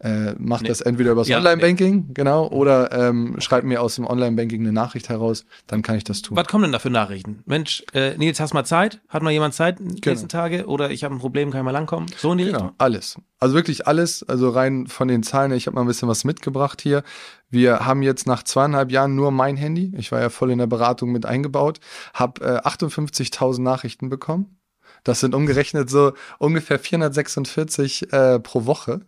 äh, 0.00 0.34
mach 0.38 0.62
Nee. 0.62 0.68
das 0.68 0.80
entweder 0.80 1.12
übers 1.12 1.28
Ja, 1.28 1.38
Online-Banking, 1.38 2.14
genau, 2.14 2.48
oder 2.48 2.90
ähm, 2.92 3.36
schreib 3.38 3.64
mir 3.64 3.82
aus 3.82 3.96
dem 3.96 4.06
Online-Banking 4.06 4.60
eine 4.62 4.72
Nachricht 4.72 5.08
heraus, 5.10 5.44
dann 5.66 5.82
kann 5.82 5.96
ich 5.96 6.04
das 6.04 6.22
tun. 6.22 6.36
Was 6.36 6.46
kommen 6.46 6.62
denn 6.62 6.72
da 6.72 6.78
für 6.78 6.90
Nachrichten? 6.90 7.42
Mensch, 7.46 7.84
äh, 7.92 8.16
Nils, 8.16 8.40
hast 8.40 8.54
mal 8.54 8.64
Zeit? 8.64 9.00
Hat 9.08 9.22
mal 9.22 9.30
jemand 9.30 9.54
Zeit 9.54 9.78
in 9.78 9.88
den 9.88 9.96
Genau. 10.00 10.12
nächsten 10.12 10.28
Tage? 10.28 10.66
Oder 10.66 10.90
ich 10.90 11.04
habe 11.04 11.14
ein 11.14 11.18
Problem, 11.18 11.50
kann 11.50 11.60
ich 11.60 11.64
mal 11.64 11.70
langkommen? 11.70 12.06
So 12.16 12.32
in 12.32 12.38
die 12.38 12.44
Genau, 12.44 12.58
Richtung? 12.58 12.74
alles. 12.78 13.16
Also 13.38 13.54
wirklich 13.54 13.86
alles, 13.86 14.22
also 14.28 14.50
rein 14.50 14.86
von 14.86 15.08
den 15.08 15.22
Zahlen, 15.22 15.52
ich 15.52 15.66
habe 15.66 15.74
mal 15.74 15.82
ein 15.82 15.86
bisschen 15.86 16.08
was 16.08 16.24
mitgebracht 16.24 16.80
hier. 16.82 17.02
Wir 17.48 17.84
haben 17.86 18.02
jetzt 18.02 18.26
nach 18.26 18.42
zweieinhalb 18.42 18.90
Jahren 18.92 19.14
nur 19.16 19.30
mein 19.30 19.56
Handy, 19.56 19.92
ich 19.96 20.12
war 20.12 20.20
ja 20.20 20.28
voll 20.30 20.50
in 20.50 20.58
der 20.58 20.66
Beratung 20.66 21.10
mit 21.12 21.26
eingebaut, 21.26 21.80
habe 22.14 22.42
äh, 22.42 22.68
58.000 22.68 23.60
Nachrichten 23.62 24.08
bekommen. 24.08 24.56
Das 25.04 25.20
sind 25.20 25.34
umgerechnet 25.34 25.88
so 25.88 26.12
ungefähr 26.38 26.78
446 26.78 28.12
äh, 28.12 28.38
pro 28.40 28.66
Woche 28.66 29.00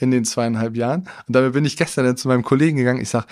in 0.00 0.10
den 0.10 0.24
zweieinhalb 0.24 0.76
Jahren. 0.76 1.08
Und 1.26 1.36
damit 1.36 1.52
bin 1.52 1.64
ich 1.64 1.76
gestern 1.76 2.04
dann 2.04 2.16
zu 2.16 2.28
meinem 2.28 2.42
Kollegen 2.42 2.76
gegangen. 2.76 3.00
Ich 3.00 3.10
sag, 3.10 3.26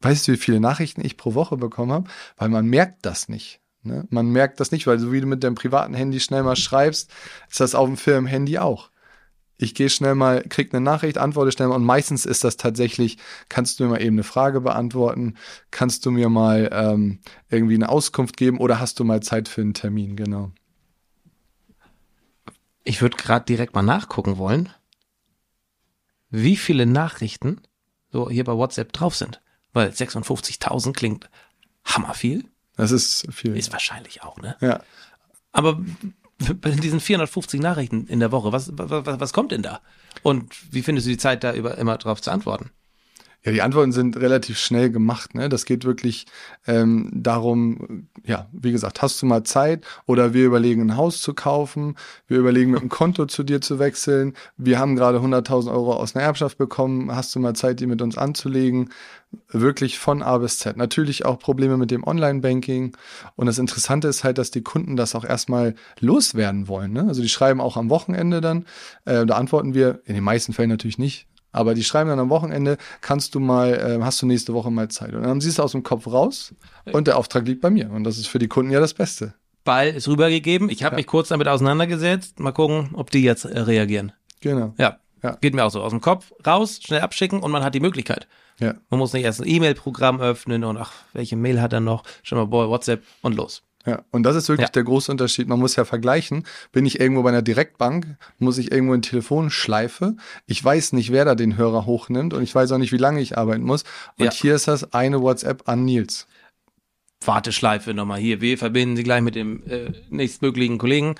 weißt 0.00 0.28
du, 0.28 0.32
wie 0.32 0.36
viele 0.36 0.60
Nachrichten 0.60 1.04
ich 1.04 1.16
pro 1.16 1.34
Woche 1.34 1.56
bekommen 1.56 1.92
habe? 1.92 2.10
Weil 2.36 2.48
man 2.48 2.66
merkt 2.66 3.06
das 3.06 3.28
nicht. 3.28 3.60
Ne? 3.82 4.06
Man 4.10 4.30
merkt 4.30 4.60
das 4.60 4.72
nicht, 4.72 4.86
weil 4.86 4.98
so 4.98 5.12
wie 5.12 5.20
du 5.20 5.26
mit 5.26 5.42
deinem 5.44 5.54
privaten 5.54 5.94
Handy 5.94 6.20
schnell 6.20 6.42
mal 6.42 6.56
schreibst, 6.56 7.10
ist 7.48 7.60
das 7.60 7.74
auf 7.74 7.86
dem 7.86 7.96
Firmenhandy 7.96 8.58
auch. 8.58 8.90
Ich 9.60 9.74
gehe 9.74 9.90
schnell 9.90 10.14
mal, 10.14 10.42
krieg 10.48 10.72
eine 10.72 10.80
Nachricht, 10.80 11.18
antworte 11.18 11.50
schnell 11.50 11.68
mal 11.68 11.74
und 11.74 11.84
meistens 11.84 12.26
ist 12.26 12.44
das 12.44 12.56
tatsächlich, 12.56 13.18
kannst 13.48 13.78
du 13.78 13.84
mir 13.84 13.90
mal 13.90 14.02
eben 14.02 14.14
eine 14.14 14.22
Frage 14.22 14.60
beantworten, 14.60 15.34
kannst 15.72 16.06
du 16.06 16.12
mir 16.12 16.28
mal 16.28 16.70
ähm, 16.72 17.18
irgendwie 17.50 17.74
eine 17.74 17.88
Auskunft 17.88 18.36
geben 18.36 18.58
oder 18.58 18.78
hast 18.78 19.00
du 19.00 19.04
mal 19.04 19.20
Zeit 19.20 19.48
für 19.48 19.62
einen 19.62 19.74
Termin, 19.74 20.14
genau. 20.14 20.52
Ich 22.84 23.02
würde 23.02 23.16
gerade 23.16 23.44
direkt 23.46 23.74
mal 23.74 23.82
nachgucken 23.82 24.38
wollen, 24.38 24.68
wie 26.30 26.56
viele 26.56 26.86
Nachrichten 26.86 27.60
so 28.10 28.30
hier 28.30 28.44
bei 28.44 28.56
WhatsApp 28.56 28.92
drauf 28.92 29.14
sind. 29.14 29.40
Weil 29.72 29.90
56.000 29.90 30.92
klingt 30.92 31.30
hammerviel. 31.84 32.44
Das 32.76 32.90
ist 32.90 33.26
viel. 33.32 33.56
Ist 33.56 33.72
wahrscheinlich 33.72 34.22
auch, 34.22 34.38
ne? 34.38 34.56
ja. 34.60 34.82
Aber 35.52 35.80
bei 36.60 36.70
diesen 36.70 37.00
450 37.00 37.60
Nachrichten 37.60 38.06
in 38.06 38.20
der 38.20 38.32
Woche, 38.32 38.52
was, 38.52 38.70
was, 38.72 39.20
was 39.20 39.32
kommt 39.32 39.52
denn 39.52 39.62
da? 39.62 39.80
Und 40.22 40.54
wie 40.72 40.82
findest 40.82 41.06
du 41.06 41.10
die 41.10 41.18
Zeit, 41.18 41.44
da 41.44 41.52
über, 41.52 41.76
immer 41.78 41.98
drauf 41.98 42.22
zu 42.22 42.30
antworten? 42.30 42.70
Ja, 43.44 43.52
die 43.52 43.62
Antworten 43.62 43.92
sind 43.92 44.16
relativ 44.16 44.58
schnell 44.58 44.90
gemacht. 44.90 45.36
Ne? 45.36 45.48
Das 45.48 45.64
geht 45.64 45.84
wirklich 45.84 46.26
ähm, 46.66 47.08
darum, 47.14 48.08
ja, 48.24 48.48
wie 48.50 48.72
gesagt, 48.72 49.00
hast 49.00 49.22
du 49.22 49.26
mal 49.26 49.44
Zeit 49.44 49.84
oder 50.06 50.34
wir 50.34 50.44
überlegen, 50.44 50.82
ein 50.82 50.96
Haus 50.96 51.22
zu 51.22 51.34
kaufen, 51.34 51.94
wir 52.26 52.38
überlegen, 52.38 52.72
mit 52.72 52.80
dem 52.80 52.88
Konto 52.88 53.26
zu 53.26 53.44
dir 53.44 53.60
zu 53.60 53.78
wechseln, 53.78 54.34
wir 54.56 54.80
haben 54.80 54.96
gerade 54.96 55.18
100.000 55.18 55.70
Euro 55.70 55.94
aus 55.94 56.16
einer 56.16 56.24
Erbschaft 56.24 56.58
bekommen, 56.58 57.14
hast 57.14 57.32
du 57.34 57.38
mal 57.38 57.54
Zeit, 57.54 57.78
die 57.78 57.86
mit 57.86 58.02
uns 58.02 58.18
anzulegen? 58.18 58.90
Wirklich 59.50 59.98
von 59.98 60.22
A 60.22 60.38
bis 60.38 60.58
Z. 60.58 60.76
Natürlich 60.76 61.24
auch 61.24 61.38
Probleme 61.38 61.76
mit 61.76 61.90
dem 61.90 62.02
Online-Banking. 62.02 62.96
Und 63.36 63.46
das 63.46 63.58
Interessante 63.58 64.08
ist 64.08 64.24
halt, 64.24 64.38
dass 64.38 64.50
die 64.50 64.62
Kunden 64.62 64.96
das 64.96 65.14
auch 65.14 65.24
erstmal 65.24 65.74
loswerden 66.00 66.66
wollen. 66.66 66.92
Ne? 66.92 67.04
Also 67.06 67.22
die 67.22 67.28
schreiben 67.28 67.60
auch 67.60 67.76
am 67.76 67.90
Wochenende 67.90 68.40
dann, 68.40 68.64
äh, 69.04 69.26
da 69.26 69.36
antworten 69.36 69.74
wir, 69.74 70.00
in 70.06 70.14
den 70.14 70.24
meisten 70.24 70.54
Fällen 70.54 70.70
natürlich 70.70 70.98
nicht, 70.98 71.28
aber 71.52 71.74
die 71.74 71.84
schreiben 71.84 72.10
dann 72.10 72.18
am 72.18 72.30
Wochenende, 72.30 72.76
kannst 73.00 73.34
du 73.34 73.40
mal, 73.40 73.74
äh, 73.74 74.02
hast 74.02 74.20
du 74.22 74.26
nächste 74.26 74.54
Woche 74.54 74.70
mal 74.70 74.88
Zeit. 74.88 75.14
Und 75.14 75.22
dann 75.22 75.40
siehst 75.40 75.58
du 75.58 75.62
aus 75.62 75.72
dem 75.72 75.82
Kopf 75.82 76.06
raus 76.06 76.54
und 76.92 77.06
der 77.06 77.16
Auftrag 77.18 77.46
liegt 77.46 77.60
bei 77.60 77.70
mir. 77.70 77.90
Und 77.90 78.04
das 78.04 78.18
ist 78.18 78.26
für 78.28 78.38
die 78.38 78.48
Kunden 78.48 78.70
ja 78.70 78.80
das 78.80 78.94
Beste. 78.94 79.34
Ball 79.64 79.88
ist 79.88 80.08
rübergegeben. 80.08 80.70
Ich 80.70 80.82
habe 80.84 80.96
mich 80.96 81.06
kurz 81.06 81.28
damit 81.28 81.46
auseinandergesetzt. 81.48 82.40
Mal 82.40 82.52
gucken, 82.52 82.90
ob 82.94 83.10
die 83.10 83.22
jetzt 83.22 83.44
äh, 83.44 83.58
reagieren. 83.60 84.12
Genau. 84.40 84.72
Ja, 84.78 84.98
Ja. 85.22 85.36
geht 85.40 85.54
mir 85.54 85.64
auch 85.64 85.70
so. 85.70 85.82
Aus 85.82 85.90
dem 85.90 86.00
Kopf 86.00 86.32
raus, 86.46 86.80
schnell 86.82 87.00
abschicken 87.00 87.40
und 87.40 87.50
man 87.50 87.62
hat 87.64 87.74
die 87.74 87.80
Möglichkeit. 87.80 88.26
Ja. 88.60 88.74
Man 88.90 88.98
muss 88.98 89.12
nicht 89.12 89.24
erst 89.24 89.40
ein 89.42 89.48
E-Mail-Programm 89.48 90.20
öffnen 90.20 90.64
und 90.64 90.76
ach, 90.78 90.92
welche 91.12 91.36
Mail 91.36 91.60
hat 91.60 91.72
er 91.72 91.80
noch? 91.80 92.02
Schon 92.22 92.38
mal, 92.38 92.46
boy, 92.46 92.68
WhatsApp 92.68 93.02
und 93.22 93.36
los. 93.36 93.62
Ja, 93.86 94.02
und 94.10 94.24
das 94.24 94.36
ist 94.36 94.48
wirklich 94.48 94.68
Ja. 94.68 94.72
der 94.72 94.84
große 94.84 95.10
Unterschied. 95.10 95.48
Man 95.48 95.58
muss 95.60 95.76
ja 95.76 95.84
vergleichen. 95.84 96.44
Bin 96.72 96.84
ich 96.84 97.00
irgendwo 97.00 97.22
bei 97.22 97.30
einer 97.30 97.42
Direktbank, 97.42 98.06
muss 98.38 98.58
ich 98.58 98.70
irgendwo 98.72 98.92
in 98.94 99.02
Telefonschleife. 99.02 100.16
Ich 100.46 100.62
weiß 100.62 100.92
nicht, 100.92 101.10
wer 101.12 101.24
da 101.24 101.34
den 101.34 101.56
Hörer 101.56 101.86
hochnimmt 101.86 102.34
und 102.34 102.42
ich 102.42 102.54
weiß 102.54 102.72
auch 102.72 102.78
nicht, 102.78 102.92
wie 102.92 102.96
lange 102.98 103.20
ich 103.20 103.38
arbeiten 103.38 103.62
muss. 103.64 103.84
Und 104.18 104.26
Ja. 104.26 104.30
hier 104.32 104.54
ist 104.56 104.68
das 104.68 104.92
eine 104.92 105.22
WhatsApp 105.22 105.68
an 105.68 105.84
Nils. 105.84 106.26
Warteschleife 107.24 107.94
nochmal 107.94 108.20
hier. 108.20 108.40
Wir 108.40 108.58
verbinden 108.58 108.96
Sie 108.96 109.02
gleich 109.02 109.22
mit 109.22 109.34
dem 109.34 109.62
äh, 109.66 109.92
nächstmöglichen 110.10 110.78
Kollegen. 110.78 111.14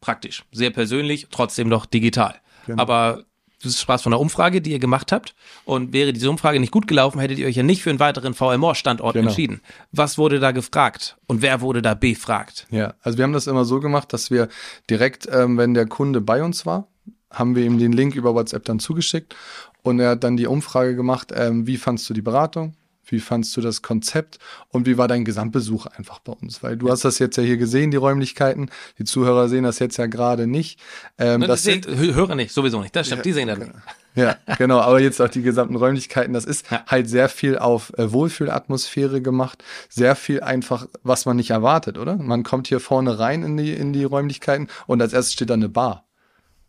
Praktisch, 0.00 0.44
sehr 0.52 0.70
persönlich, 0.70 1.28
trotzdem 1.30 1.68
noch 1.68 1.86
digital. 1.86 2.34
Genau. 2.66 2.82
Aber 2.82 3.24
du 3.62 3.70
sprachst 3.70 4.04
von 4.04 4.12
einer 4.12 4.20
Umfrage, 4.20 4.60
die 4.60 4.70
ihr 4.72 4.78
gemacht 4.78 5.12
habt. 5.12 5.34
Und 5.64 5.92
wäre 5.92 6.12
diese 6.12 6.30
Umfrage 6.30 6.60
nicht 6.60 6.72
gut 6.72 6.86
gelaufen, 6.88 7.18
hättet 7.20 7.38
ihr 7.38 7.46
euch 7.46 7.56
ja 7.56 7.62
nicht 7.62 7.82
für 7.82 7.90
einen 7.90 8.00
weiteren 8.00 8.34
VMOR-Standort 8.34 9.14
Genau. 9.14 9.28
entschieden. 9.28 9.60
Was 9.92 10.18
wurde 10.18 10.40
da 10.40 10.52
gefragt? 10.52 11.16
Und 11.26 11.42
wer 11.42 11.60
wurde 11.60 11.82
da 11.82 11.94
befragt? 11.94 12.66
Ja, 12.70 12.94
also 13.02 13.18
wir 13.18 13.24
haben 13.24 13.32
das 13.32 13.46
immer 13.46 13.64
so 13.64 13.80
gemacht, 13.80 14.12
dass 14.12 14.30
wir 14.30 14.48
direkt, 14.88 15.28
ähm, 15.32 15.58
wenn 15.58 15.74
der 15.74 15.86
Kunde 15.86 16.20
bei 16.20 16.42
uns 16.42 16.66
war, 16.66 16.88
haben 17.30 17.54
wir 17.56 17.64
ihm 17.64 17.78
den 17.78 17.92
Link 17.92 18.14
über 18.14 18.34
WhatsApp 18.34 18.64
dann 18.64 18.78
zugeschickt 18.78 19.34
und 19.82 20.00
er 20.00 20.10
hat 20.10 20.24
dann 20.24 20.36
die 20.36 20.46
Umfrage 20.46 20.96
gemacht, 20.96 21.32
ähm, 21.34 21.66
wie 21.66 21.76
fandst 21.76 22.08
du 22.08 22.14
die 22.14 22.22
Beratung? 22.22 22.74
Wie 23.10 23.20
fandst 23.20 23.56
du 23.56 23.60
das 23.60 23.82
Konzept 23.82 24.38
und 24.68 24.86
wie 24.86 24.98
war 24.98 25.08
dein 25.08 25.24
Gesamtbesuch 25.24 25.86
einfach 25.86 26.18
bei 26.20 26.32
uns? 26.32 26.62
Weil 26.62 26.76
du 26.76 26.90
hast 26.90 27.04
das 27.04 27.18
jetzt 27.18 27.36
ja 27.36 27.42
hier 27.42 27.56
gesehen, 27.56 27.90
die 27.90 27.96
Räumlichkeiten. 27.96 28.70
Die 28.98 29.04
Zuhörer 29.04 29.48
sehen 29.48 29.64
das 29.64 29.78
jetzt 29.78 29.96
ja 29.96 30.06
gerade 30.06 30.46
nicht. 30.46 30.78
Ähm, 31.18 31.40
Das 31.40 31.48
das 31.48 31.62
sehen, 31.62 31.82
sind, 31.82 31.96
Hö- 31.98 32.14
Hörer 32.14 32.34
nicht, 32.34 32.52
sowieso 32.52 32.80
nicht. 32.80 32.94
Das 32.94 33.06
stimmt, 33.06 33.24
die 33.24 33.32
sehen 33.32 33.48
das 33.48 33.58
nicht. 33.58 33.72
ja, 34.14 34.36
genau, 34.58 34.80
aber 34.80 35.00
jetzt 35.00 35.20
auch 35.20 35.28
die 35.28 35.42
gesamten 35.42 35.76
Räumlichkeiten. 35.76 36.32
Das 36.34 36.44
ist 36.44 36.70
Ja. 36.70 36.84
halt 36.86 37.08
sehr 37.08 37.28
viel 37.28 37.58
auf 37.58 37.92
äh, 37.98 38.12
Wohlfühlatmosphäre 38.12 39.20
gemacht, 39.22 39.64
sehr 39.88 40.14
viel 40.16 40.40
einfach, 40.42 40.86
was 41.02 41.24
man 41.26 41.36
nicht 41.36 41.50
erwartet, 41.50 41.98
oder? 41.98 42.16
Man 42.16 42.42
kommt 42.42 42.68
hier 42.68 42.80
vorne 42.80 43.18
rein 43.18 43.42
in 43.42 43.56
die, 43.56 43.72
in 43.72 43.92
die 43.92 44.04
Räumlichkeiten 44.04 44.68
und 44.86 45.00
als 45.02 45.12
erstes 45.12 45.32
steht 45.32 45.50
da 45.50 45.54
eine 45.54 45.68
Bar. 45.68 46.04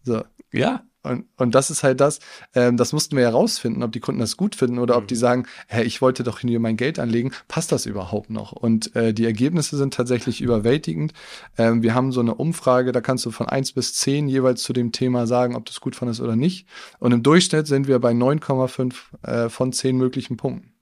So. 0.04 0.24
Ja, 0.52 0.82
Und, 1.02 1.26
und 1.38 1.56
das 1.56 1.70
ist 1.70 1.82
halt 1.84 2.02
das, 2.02 2.20
ähm, 2.54 2.76
das 2.76 2.92
mussten 2.92 3.16
wir 3.16 3.24
herausfinden, 3.24 3.84
ob 3.84 3.92
die 3.94 4.02
Kunden 4.02 4.20
das 4.20 4.36
gut 4.36 4.54
finden 4.56 4.80
oder 4.80 4.98
ob 4.98 5.08
die 5.08 5.16
sagen, 5.16 5.46
hey, 5.68 5.86
ich 5.86 6.02
wollte 6.02 6.24
doch 6.24 6.40
hier 6.40 6.60
mein 6.60 6.76
Geld 6.76 7.00
anlegen, 7.00 7.32
passt 7.48 7.72
das 7.72 7.86
überhaupt 7.86 8.30
noch? 8.30 8.52
Und 8.52 8.96
äh, 8.98 9.14
die 9.14 9.24
Ergebnisse 9.26 9.78
sind 9.78 9.94
tatsächlich 9.94 10.42
überwältigend. 10.42 11.14
Ähm, 11.58 11.84
wir 11.84 11.94
haben 11.96 12.12
so 12.12 12.20
eine 12.20 12.36
Umfrage, 12.36 12.92
da 12.92 13.00
kannst 13.00 13.26
du 13.26 13.32
von 13.32 13.48
eins 13.48 13.72
bis 13.72 13.94
zehn 13.94 14.28
jeweils 14.28 14.62
zu 14.62 14.74
dem 14.74 14.92
Thema 14.92 15.26
sagen, 15.26 15.56
ob 15.56 15.66
du 15.66 15.72
es 15.72 15.80
gut 15.80 15.96
fandest 15.96 16.20
oder 16.20 16.36
nicht. 16.36 16.68
Und 17.00 17.14
im 17.14 17.24
Durchschnitt 17.24 17.66
sind 17.68 17.88
wir 17.88 18.00
bei 18.00 18.12
9,5 18.12 18.94
äh, 19.24 19.50
von 19.50 19.72
10 19.72 19.96
möglichen 19.98 20.36
Punkten. 20.36 20.74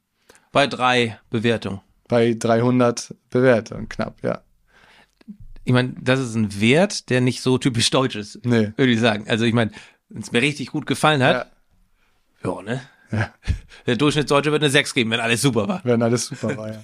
bei 0.51 0.65
drei 0.65 1.19
Bewertungen. 1.29 1.81
Bei 2.07 2.33
300 2.33 3.13
Bewertungen 3.29 3.87
knapp, 3.89 4.15
ja. 4.23 4.41
Ich 5.65 5.73
meine, 5.73 5.93
das 6.01 6.19
ist 6.21 6.35
ein 6.35 6.59
Wert, 6.61 7.09
der 7.09 7.19
nicht 7.19 7.41
so 7.41 7.57
typisch 7.57 7.89
deutsch 7.89 8.15
ist, 8.15 8.45
Nee. 8.45 8.71
würde 8.77 8.91
ich 8.93 8.99
sagen. 9.01 9.25
Also 9.27 9.43
ich 9.43 9.53
meine, 9.53 9.71
wenn 10.09 10.21
es 10.21 10.31
mir 10.31 10.41
richtig 10.41 10.71
gut 10.71 10.85
gefallen 10.85 11.23
hat, 11.23 11.51
ja, 12.43 12.61
ne? 12.61 12.81
Ja. 13.11 13.29
Der 13.85 13.95
Durchschnittsdeutsche 13.95 14.51
wird 14.51 14.61
eine 14.61 14.69
6 14.69 14.93
geben, 14.93 15.11
wenn 15.11 15.19
alles 15.19 15.41
super 15.41 15.67
war. 15.67 15.81
Wenn 15.83 16.01
alles 16.01 16.25
super 16.25 16.57
war, 16.57 16.69
ja. 16.69 16.83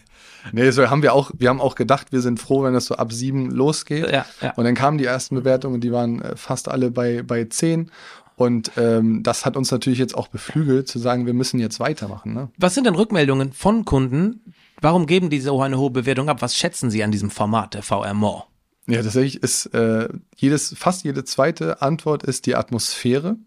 Nee, 0.51 0.71
so 0.71 0.89
haben 0.89 1.01
wir 1.01 1.13
auch, 1.13 1.31
wir 1.37 1.49
haben 1.49 1.61
auch 1.61 1.75
gedacht, 1.75 2.11
wir 2.11 2.21
sind 2.21 2.39
froh, 2.39 2.63
wenn 2.63 2.73
das 2.73 2.85
so 2.85 2.95
ab 2.95 3.13
sieben 3.13 3.49
losgeht. 3.51 4.11
Ja, 4.11 4.25
ja. 4.41 4.53
Und 4.55 4.65
dann 4.65 4.75
kamen 4.75 4.97
die 4.97 5.05
ersten 5.05 5.35
Bewertungen, 5.35 5.79
die 5.79 5.91
waren 5.91 6.21
äh, 6.21 6.35
fast 6.35 6.69
alle 6.69 6.91
bei, 6.91 7.23
bei 7.23 7.45
zehn. 7.45 7.91
Und 8.35 8.71
ähm, 8.77 9.23
das 9.23 9.45
hat 9.45 9.55
uns 9.55 9.71
natürlich 9.71 9.99
jetzt 9.99 10.15
auch 10.15 10.27
beflügelt, 10.27 10.87
zu 10.87 10.99
sagen, 10.99 11.25
wir 11.25 11.33
müssen 11.33 11.59
jetzt 11.59 11.79
weitermachen. 11.79 12.33
Ne? 12.33 12.49
Was 12.57 12.73
sind 12.73 12.85
denn 12.85 12.95
Rückmeldungen 12.95 13.53
von 13.53 13.85
Kunden? 13.85 14.53
Warum 14.81 15.05
geben 15.05 15.29
die 15.29 15.39
so 15.39 15.61
eine 15.61 15.77
hohe 15.77 15.91
Bewertung 15.91 16.29
ab? 16.29 16.41
Was 16.41 16.57
schätzen 16.57 16.89
sie 16.89 17.03
an 17.03 17.11
diesem 17.11 17.29
Format 17.29 17.75
der 17.75 17.83
VR 17.83 18.13
More? 18.13 18.43
Ja, 18.85 19.01
tatsächlich 19.01 19.41
ist 19.41 19.67
äh, 19.67 20.09
jedes, 20.35 20.75
fast 20.77 21.05
jede 21.05 21.23
zweite 21.23 21.81
Antwort 21.81 22.23
ist 22.23 22.45
die 22.47 22.55
Atmosphäre. 22.57 23.37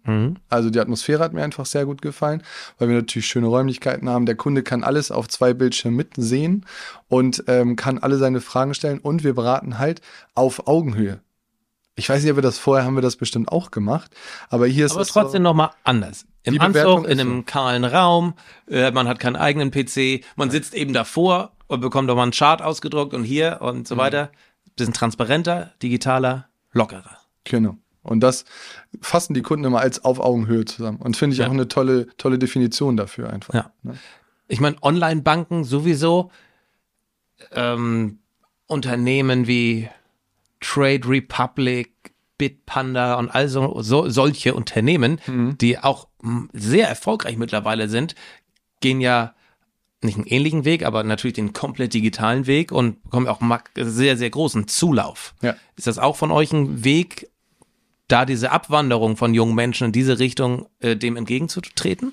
Also 0.49 0.71
die 0.71 0.81
Atmosphäre 0.81 1.23
hat 1.23 1.35
mir 1.35 1.45
einfach 1.45 1.67
sehr 1.67 1.85
gut 1.85 2.01
gefallen, 2.01 2.43
weil 2.79 2.89
wir 2.89 2.97
natürlich 2.97 3.27
schöne 3.27 3.47
Räumlichkeiten 3.49 4.09
haben. 4.09 4.25
Der 4.25 4.37
Kunde 4.37 4.63
kann 4.63 4.83
alles 4.83 5.11
auf 5.11 5.29
zwei 5.29 5.53
Bildschirmen 5.53 5.97
mitsehen 5.99 6.65
und 7.09 7.45
ähm, 7.49 7.77
kann 7.77 7.99
alle 7.99 8.17
seine 8.17 8.41
Fragen 8.41 8.73
stellen 8.73 8.99
und 8.99 9.25
wir 9.25 9.35
beraten 9.35 9.79
halt 9.79 10.01
auf 10.35 10.67
Augenhöhe. 10.69 11.21
Ich 11.97 12.09
weiß 12.09 12.23
nicht, 12.23 12.31
ob 12.31 12.37
wir 12.39 12.43
das 12.43 12.59
vorher 12.59 12.87
haben 12.87 12.95
wir 12.95 13.03
das 13.03 13.17
bestimmt 13.17 13.51
auch 13.51 13.71
gemacht, 13.71 14.11
aber 14.49 14.67
hier 14.67 14.87
ist 14.87 14.93
Aber 14.93 15.03
es 15.03 15.09
trotzdem 15.09 15.41
so, 15.41 15.51
nochmal 15.51 15.71
anders. 15.85 16.25
Im 16.45 16.59
Anzug, 16.61 17.07
in 17.09 17.19
einem 17.21 17.37
so. 17.39 17.43
kahlen 17.45 17.85
Raum, 17.85 18.35
äh, 18.69 18.91
man 18.91 19.07
hat 19.09 19.19
keinen 19.19 19.37
eigenen 19.37 19.71
PC, 19.71 20.25
man 20.37 20.51
sitzt 20.51 20.75
eben 20.75 20.93
davor 20.95 21.53
und 21.67 21.81
bekommt 21.81 22.09
doch 22.09 22.15
mal 22.17 22.23
einen 22.23 22.33
Chart 22.33 22.63
ausgedruckt 22.63 23.13
und 23.15 23.25
hier 23.25 23.59
und 23.61 23.79
Mhm. 23.81 23.85
so 23.87 23.97
weiter. 23.99 24.31
Bisschen 24.77 24.93
transparenter, 24.95 25.73
digitaler, 25.83 26.49
lockerer. 26.73 27.19
Genau. 27.45 27.77
Und 28.03 28.21
das 28.21 28.45
fassen 29.01 29.35
die 29.35 29.43
Kunden 29.43 29.65
immer 29.65 29.81
als 29.81 30.05
auf 30.05 30.21
Augenhöhe 30.21 30.65
zusammen. 30.65 30.99
Und 30.99 31.17
finde 31.17 31.35
ich 31.35 31.41
Ja. 31.41 31.47
auch 31.49 31.53
eine 31.53 31.67
tolle, 31.69 32.07
tolle 32.19 32.39
Definition 32.39 32.97
dafür 32.97 33.31
einfach. 33.31 33.53
Ja. 33.55 33.73
Ne? 33.83 33.97
Ich 34.49 34.61
meine, 34.61 34.77
Online-Banken 34.83 35.65
sowieso, 35.65 36.31
ähm, 37.53 38.19
Unternehmen 38.67 39.47
wie 39.47 39.89
Trade 40.61 41.03
Republic, 41.09 41.93
Bitpanda 42.39 43.15
und 43.15 43.31
all 43.31 43.49
so, 43.49 43.81
so 43.81 44.09
solche 44.09 44.55
Unternehmen, 44.55 45.19
die 45.61 45.79
auch 45.79 46.09
sehr 46.53 46.89
erfolgreich 46.89 47.37
mittlerweile 47.39 47.89
sind, 47.89 48.15
gehen 48.81 49.01
ja 49.01 49.35
nicht 50.07 50.17
einen 50.17 50.27
ähnlichen 50.27 50.65
Weg, 50.65 50.85
aber 50.85 51.05
natürlich 51.05 51.35
den 51.35 51.53
komplett 51.53 51.93
digitalen 51.93 52.47
Weg 52.47 52.73
und 52.73 53.03
bekommen 53.03 53.29
auch 53.29 53.41
sehr, 53.77 54.17
sehr 54.17 54.31
großen 54.31 54.69
Zulauf. 54.69 55.35
Ja. 55.43 55.55
Ist 55.77 55.87
das 55.87 55.99
auch 55.99 56.17
von 56.17 56.31
euch 56.31 56.53
ein 56.53 56.85
Weg, 56.85 57.29
da 58.09 58.25
diese 58.25 58.53
Abwanderung 58.53 59.17
von 59.17 59.35
jungen 59.35 59.55
Menschen 59.55 59.87
in 59.87 59.93
diese 59.93 60.19
Richtung 60.19 60.67
äh, 60.81 60.97
dem 60.97 61.17
entgegenzutreten? 61.17 62.13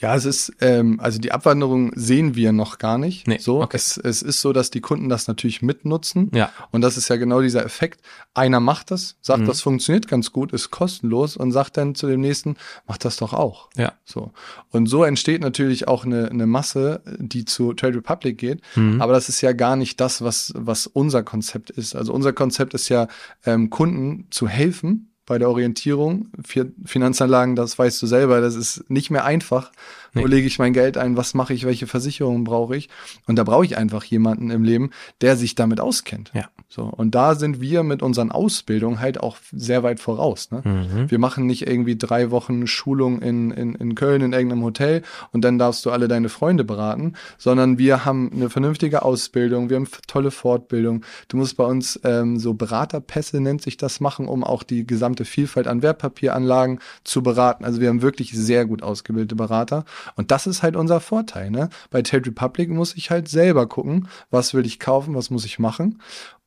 Ja, 0.00 0.14
es 0.14 0.24
ist, 0.24 0.52
ähm, 0.60 1.00
also 1.00 1.18
die 1.18 1.32
Abwanderung 1.32 1.90
sehen 1.96 2.36
wir 2.36 2.52
noch 2.52 2.78
gar 2.78 2.98
nicht. 2.98 3.26
Nee, 3.26 3.38
so, 3.38 3.62
okay. 3.62 3.76
es, 3.76 3.96
es 3.96 4.22
ist 4.22 4.40
so, 4.40 4.52
dass 4.52 4.70
die 4.70 4.80
Kunden 4.80 5.08
das 5.08 5.26
natürlich 5.26 5.60
mitnutzen. 5.60 6.30
Ja. 6.32 6.52
Und 6.70 6.82
das 6.82 6.96
ist 6.96 7.08
ja 7.08 7.16
genau 7.16 7.40
dieser 7.40 7.64
Effekt. 7.64 8.00
Einer 8.32 8.60
macht 8.60 8.92
das, 8.92 9.16
sagt, 9.22 9.42
Mhm. 9.42 9.46
das 9.46 9.60
funktioniert 9.60 10.06
ganz 10.06 10.30
gut, 10.32 10.52
ist 10.52 10.70
kostenlos 10.70 11.36
und 11.36 11.50
sagt 11.50 11.76
dann 11.76 11.96
zu 11.96 12.06
dem 12.06 12.20
nächsten, 12.20 12.56
mach 12.86 12.96
das 12.98 13.16
doch 13.16 13.32
auch. 13.32 13.70
Ja. 13.76 13.92
So. 14.04 14.30
Und 14.70 14.86
so 14.86 15.02
entsteht 15.02 15.40
natürlich 15.40 15.88
auch 15.88 16.04
eine, 16.04 16.30
eine 16.30 16.46
Masse, 16.46 17.02
die 17.18 17.44
zu 17.44 17.72
Trade 17.72 17.96
Republic 17.96 18.38
geht. 18.38 18.60
Mhm. 18.76 19.02
Aber 19.02 19.12
das 19.12 19.28
ist 19.28 19.40
ja 19.40 19.50
gar 19.52 19.74
nicht 19.74 20.00
das, 20.00 20.22
was, 20.22 20.52
was 20.54 20.86
unser 20.86 21.24
Konzept 21.24 21.70
ist. 21.70 21.96
Also 21.96 22.12
unser 22.12 22.32
Konzept 22.32 22.72
ist 22.72 22.88
ja, 22.88 23.08
ähm, 23.44 23.68
Kunden 23.68 24.28
zu 24.30 24.46
helfen 24.46 25.07
bei 25.28 25.38
der 25.38 25.48
Orientierung. 25.48 26.28
Für 26.44 26.66
Finanzanlagen, 26.84 27.54
das 27.54 27.78
weißt 27.78 28.00
du 28.02 28.06
selber, 28.06 28.40
das 28.40 28.54
ist 28.56 28.88
nicht 28.90 29.10
mehr 29.10 29.24
einfach. 29.24 29.70
Wo 30.14 30.20
Nee. 30.22 30.26
lege 30.26 30.46
ich 30.46 30.58
mein 30.58 30.72
Geld 30.72 30.96
ein? 30.96 31.16
Was 31.16 31.34
mache 31.34 31.52
ich? 31.54 31.64
Welche 31.64 31.86
Versicherungen 31.86 32.44
brauche 32.44 32.76
ich? 32.76 32.88
Und 33.26 33.36
da 33.36 33.44
brauche 33.44 33.64
ich 33.64 33.76
einfach 33.76 34.02
jemanden 34.04 34.50
im 34.50 34.64
Leben, 34.64 34.90
der 35.20 35.36
sich 35.36 35.54
damit 35.54 35.80
auskennt. 35.80 36.30
Ja. 36.34 36.48
So. 36.70 36.82
Und 36.82 37.14
da 37.14 37.34
sind 37.34 37.62
wir 37.62 37.82
mit 37.82 38.02
unseren 38.02 38.30
Ausbildungen 38.30 39.00
halt 39.00 39.20
auch 39.20 39.38
sehr 39.52 39.82
weit 39.82 40.00
voraus. 40.00 40.50
Ne? 40.50 40.60
Mhm. 40.64 41.10
Wir 41.10 41.18
machen 41.18 41.46
nicht 41.46 41.66
irgendwie 41.66 41.96
drei 41.96 42.30
Wochen 42.30 42.66
Schulung 42.66 43.22
in, 43.22 43.50
in, 43.50 43.74
in 43.74 43.94
Köln 43.94 44.20
in 44.20 44.34
irgendeinem 44.34 44.62
Hotel 44.62 45.02
und 45.32 45.44
dann 45.44 45.58
darfst 45.58 45.86
du 45.86 45.90
alle 45.90 46.08
deine 46.08 46.28
Freunde 46.28 46.64
beraten, 46.64 47.14
sondern 47.38 47.78
wir 47.78 48.04
haben 48.04 48.30
eine 48.34 48.50
vernünftige 48.50 49.00
Ausbildung, 49.00 49.70
wir 49.70 49.76
haben 49.76 49.88
tolle 50.06 50.30
Fortbildung. 50.30 51.06
Du 51.28 51.38
musst 51.38 51.56
bei 51.56 51.64
uns 51.64 51.98
ähm, 52.04 52.38
so 52.38 52.52
Beraterpässe 52.52 53.40
nennt 53.40 53.62
sich 53.62 53.78
das 53.78 54.00
machen, 54.00 54.28
um 54.28 54.44
auch 54.44 54.62
die 54.62 54.86
gesamte 54.86 55.24
Vielfalt 55.24 55.68
an 55.68 55.80
Wertpapieranlagen 55.80 56.80
zu 57.02 57.22
beraten. 57.22 57.64
Also 57.64 57.80
wir 57.80 57.88
haben 57.88 58.02
wirklich 58.02 58.32
sehr 58.32 58.66
gut 58.66 58.82
ausgebildete 58.82 59.36
Berater 59.36 59.86
und 60.16 60.30
das 60.30 60.46
ist 60.46 60.62
halt 60.62 60.76
unser 60.76 61.00
Vorteil. 61.00 61.50
Ne? 61.50 61.70
Bei 61.88 62.02
Trade 62.02 62.26
Republic 62.26 62.68
muss 62.68 62.94
ich 62.94 63.10
halt 63.10 63.28
selber 63.28 63.66
gucken, 63.66 64.08
was 64.30 64.52
will 64.52 64.66
ich 64.66 64.78
kaufen, 64.78 65.14
was 65.14 65.30
muss 65.30 65.46
ich 65.46 65.58
machen. 65.58 65.98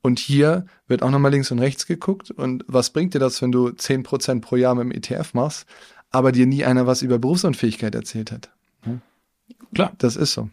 Und 0.02 0.20
hier 0.20 0.66
wird 0.88 1.04
auch 1.04 1.12
nochmal 1.12 1.32
links 1.32 1.52
und 1.52 1.60
rechts 1.60 1.86
geguckt. 1.86 2.32
Und 2.32 2.64
was 2.68 2.90
bringt 2.90 3.14
dir 3.14 3.20
das, 3.20 3.42
wenn 3.42 3.52
du 3.52 3.68
10% 3.68 4.42
pro 4.42 4.56
Jahr 4.56 4.74
mit 4.76 4.84
dem 4.86 4.92
ETF 4.92 5.34
machst, 5.34 5.66
aber 6.10 6.32
dir 6.32 6.48
nie 6.48 6.66
einer 6.66 6.88
was 6.88 7.02
über 7.04 7.20
Berufsunfähigkeit 7.20 7.94
erzählt 7.96 8.32
hat? 8.32 8.50
Klar. 9.74 9.94
Das 10.00 10.16
ist 10.16 10.34
so. 10.34 10.50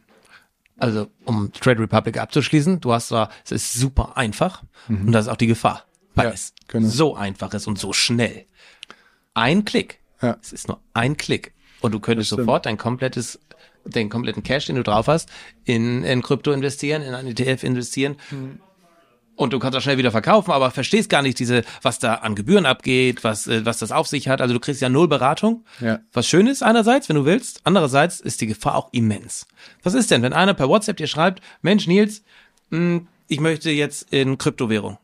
Also, 0.78 1.08
um 1.24 1.50
Trade 1.52 1.80
Republic 1.80 2.18
abzuschließen, 2.18 2.80
du 2.80 2.92
hast 2.92 3.08
zwar, 3.08 3.30
es 3.44 3.50
ist 3.50 3.72
super 3.74 4.16
einfach 4.16 4.62
und 4.88 5.10
das 5.10 5.26
ist 5.26 5.32
auch 5.32 5.36
die 5.36 5.48
Gefahr, 5.48 5.84
weil 6.14 6.26
Ja, 6.26 6.32
es 6.32 6.52
genau. 6.68 6.86
so 6.86 7.16
einfach 7.16 7.52
ist 7.52 7.66
und 7.66 7.78
so 7.80 7.92
schnell. 7.92 8.44
Ein 9.34 9.64
Klick. 9.64 9.98
Ja. 10.22 10.36
Es 10.40 10.52
ist 10.52 10.68
nur 10.68 10.80
ein 10.94 11.16
Klick. 11.16 11.52
Und 11.80 11.92
du 11.92 12.00
könntest 12.00 12.30
sofort 12.30 12.66
dein 12.66 12.76
komplettes, 12.76 13.40
den 13.84 14.08
kompletten 14.08 14.44
Cash, 14.44 14.66
den 14.66 14.76
du 14.76 14.84
drauf 14.84 15.08
hast, 15.08 15.28
in, 15.64 16.04
in 16.04 16.22
Krypto 16.22 16.52
investieren, 16.52 17.02
in 17.02 17.14
einen 17.14 17.28
ETF 17.36 17.64
investieren. 17.64 18.16
Und 19.38 19.52
du 19.52 19.60
kannst 19.60 19.76
das 19.76 19.84
schnell 19.84 19.98
wieder 19.98 20.10
verkaufen, 20.10 20.50
aber 20.50 20.72
verstehst 20.72 21.08
gar 21.08 21.22
nicht 21.22 21.38
diese, 21.38 21.62
was 21.80 22.00
da 22.00 22.14
an 22.14 22.34
Gebühren 22.34 22.66
abgeht, 22.66 23.22
was, 23.22 23.46
äh, 23.46 23.64
was 23.64 23.78
das 23.78 23.92
auf 23.92 24.08
sich 24.08 24.26
hat. 24.28 24.40
Also 24.40 24.52
du 24.52 24.58
kriegst 24.58 24.82
ja 24.82 24.88
null 24.88 25.06
Beratung. 25.06 25.64
Ja. 25.78 26.00
Was 26.12 26.26
schön 26.26 26.48
ist 26.48 26.64
einerseits, 26.64 27.08
wenn 27.08 27.14
du 27.14 27.24
willst. 27.24 27.60
Andererseits 27.62 28.18
ist 28.18 28.40
die 28.40 28.48
Gefahr 28.48 28.74
auch 28.74 28.88
immens. 28.90 29.46
Was 29.84 29.94
ist 29.94 30.10
denn, 30.10 30.22
wenn 30.22 30.32
einer 30.32 30.54
per 30.54 30.68
WhatsApp 30.68 30.96
dir 30.96 31.06
schreibt, 31.06 31.40
Mensch, 31.62 31.86
Nils, 31.86 32.24
mh, 32.70 33.02
ich 33.28 33.38
möchte 33.38 33.70
jetzt 33.70 34.12
in 34.12 34.38
Kryptowährung. 34.38 34.98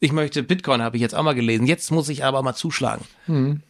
Ich 0.00 0.10
möchte 0.10 0.42
Bitcoin, 0.42 0.82
habe 0.82 0.96
ich 0.96 1.00
jetzt 1.02 1.14
auch 1.14 1.22
mal 1.22 1.36
gelesen. 1.36 1.68
Jetzt 1.68 1.92
muss 1.92 2.08
ich 2.08 2.24
aber 2.24 2.42
mal 2.42 2.54
zuschlagen. 2.54 3.04
Mhm. 3.28 3.62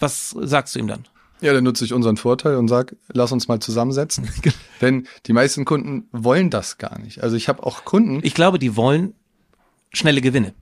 Was 0.00 0.30
sagst 0.30 0.74
du 0.74 0.80
ihm 0.80 0.88
dann? 0.88 1.04
Ja, 1.40 1.52
dann 1.52 1.64
nutze 1.64 1.84
ich 1.84 1.92
unseren 1.94 2.16
Vorteil 2.16 2.56
und 2.56 2.68
sag, 2.68 2.96
lass 3.12 3.32
uns 3.32 3.48
mal 3.48 3.60
zusammensetzen. 3.60 4.28
Denn 4.80 5.06
die 5.26 5.32
meisten 5.32 5.64
Kunden 5.64 6.08
wollen 6.12 6.50
das 6.50 6.78
gar 6.78 6.98
nicht. 6.98 7.22
Also 7.22 7.36
ich 7.36 7.48
habe 7.48 7.62
auch 7.62 7.84
Kunden, 7.84 8.20
Ich 8.24 8.34
glaube, 8.34 8.58
die 8.58 8.76
wollen 8.76 9.14
schnelle 9.92 10.20
Gewinne. 10.20 10.54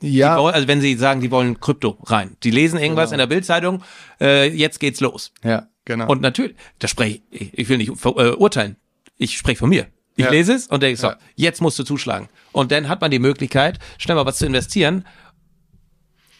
ja, 0.00 0.38
wollen, 0.38 0.54
also 0.54 0.68
wenn 0.68 0.80
sie 0.80 0.94
sagen, 0.96 1.20
die 1.20 1.30
wollen 1.30 1.58
Krypto 1.60 1.98
rein. 2.04 2.36
Die 2.44 2.50
lesen 2.52 2.78
irgendwas 2.78 3.10
Genau. 3.10 3.22
in 3.24 3.28
der 3.28 3.34
Bildzeitung, 3.34 3.82
äh, 4.20 4.48
jetzt 4.48 4.78
geht's 4.80 5.00
los. 5.00 5.32
ja, 5.42 5.66
genau. 5.84 6.06
Und 6.08 6.20
natürlich, 6.22 6.54
da 6.78 6.86
spreche 6.88 7.20
ich, 7.30 7.58
ich 7.58 7.68
will 7.68 7.78
nicht 7.78 7.96
ver- 7.96 8.16
äh, 8.16 8.30
urteilen. 8.36 8.76
Ich 9.16 9.36
spreche 9.36 9.58
von 9.58 9.68
mir. 9.70 9.86
Ich 10.16 10.24
Ja. 10.24 10.30
lese 10.30 10.52
es 10.54 10.66
und 10.68 10.82
denke, 10.82 11.00
so, 11.00 11.08
Ja. 11.08 11.18
jetzt 11.34 11.60
musst 11.60 11.78
du 11.78 11.84
zuschlagen. 11.84 12.28
Und 12.52 12.70
dann 12.72 12.88
hat 12.88 13.00
man 13.00 13.10
die 13.10 13.18
Möglichkeit, 13.18 13.78
schnell 13.98 14.14
mal 14.16 14.26
was 14.26 14.38
zu 14.38 14.46
investieren. 14.46 15.04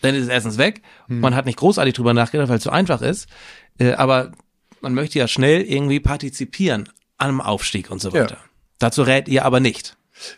Dann 0.00 0.14
ist 0.14 0.22
es 0.24 0.28
erstens 0.28 0.58
weg. 0.58 0.82
Hm. 1.08 1.18
Man 1.20 1.34
hat 1.34 1.44
nicht 1.46 1.58
großartig 1.58 1.94
drüber 1.94 2.14
nachgedacht, 2.14 2.48
weil 2.48 2.58
es 2.58 2.64
so 2.64 2.70
einfach 2.70 3.02
ist. 3.02 3.28
Äh, 3.78 3.92
aber 3.94 4.30
man 4.80 4.94
möchte 4.94 5.18
ja 5.18 5.26
schnell 5.26 5.62
irgendwie 5.62 5.98
partizipieren 6.00 6.88
an 7.16 7.30
einem 7.30 7.40
Aufstieg 7.40 7.90
und 7.90 8.00
so 8.00 8.10
Ja. 8.10 8.22
weiter. 8.22 8.38
Dazu 8.78 9.02
rät 9.02 9.26
ihr 9.28 9.44
aber 9.44 9.58
nicht. 9.58 9.96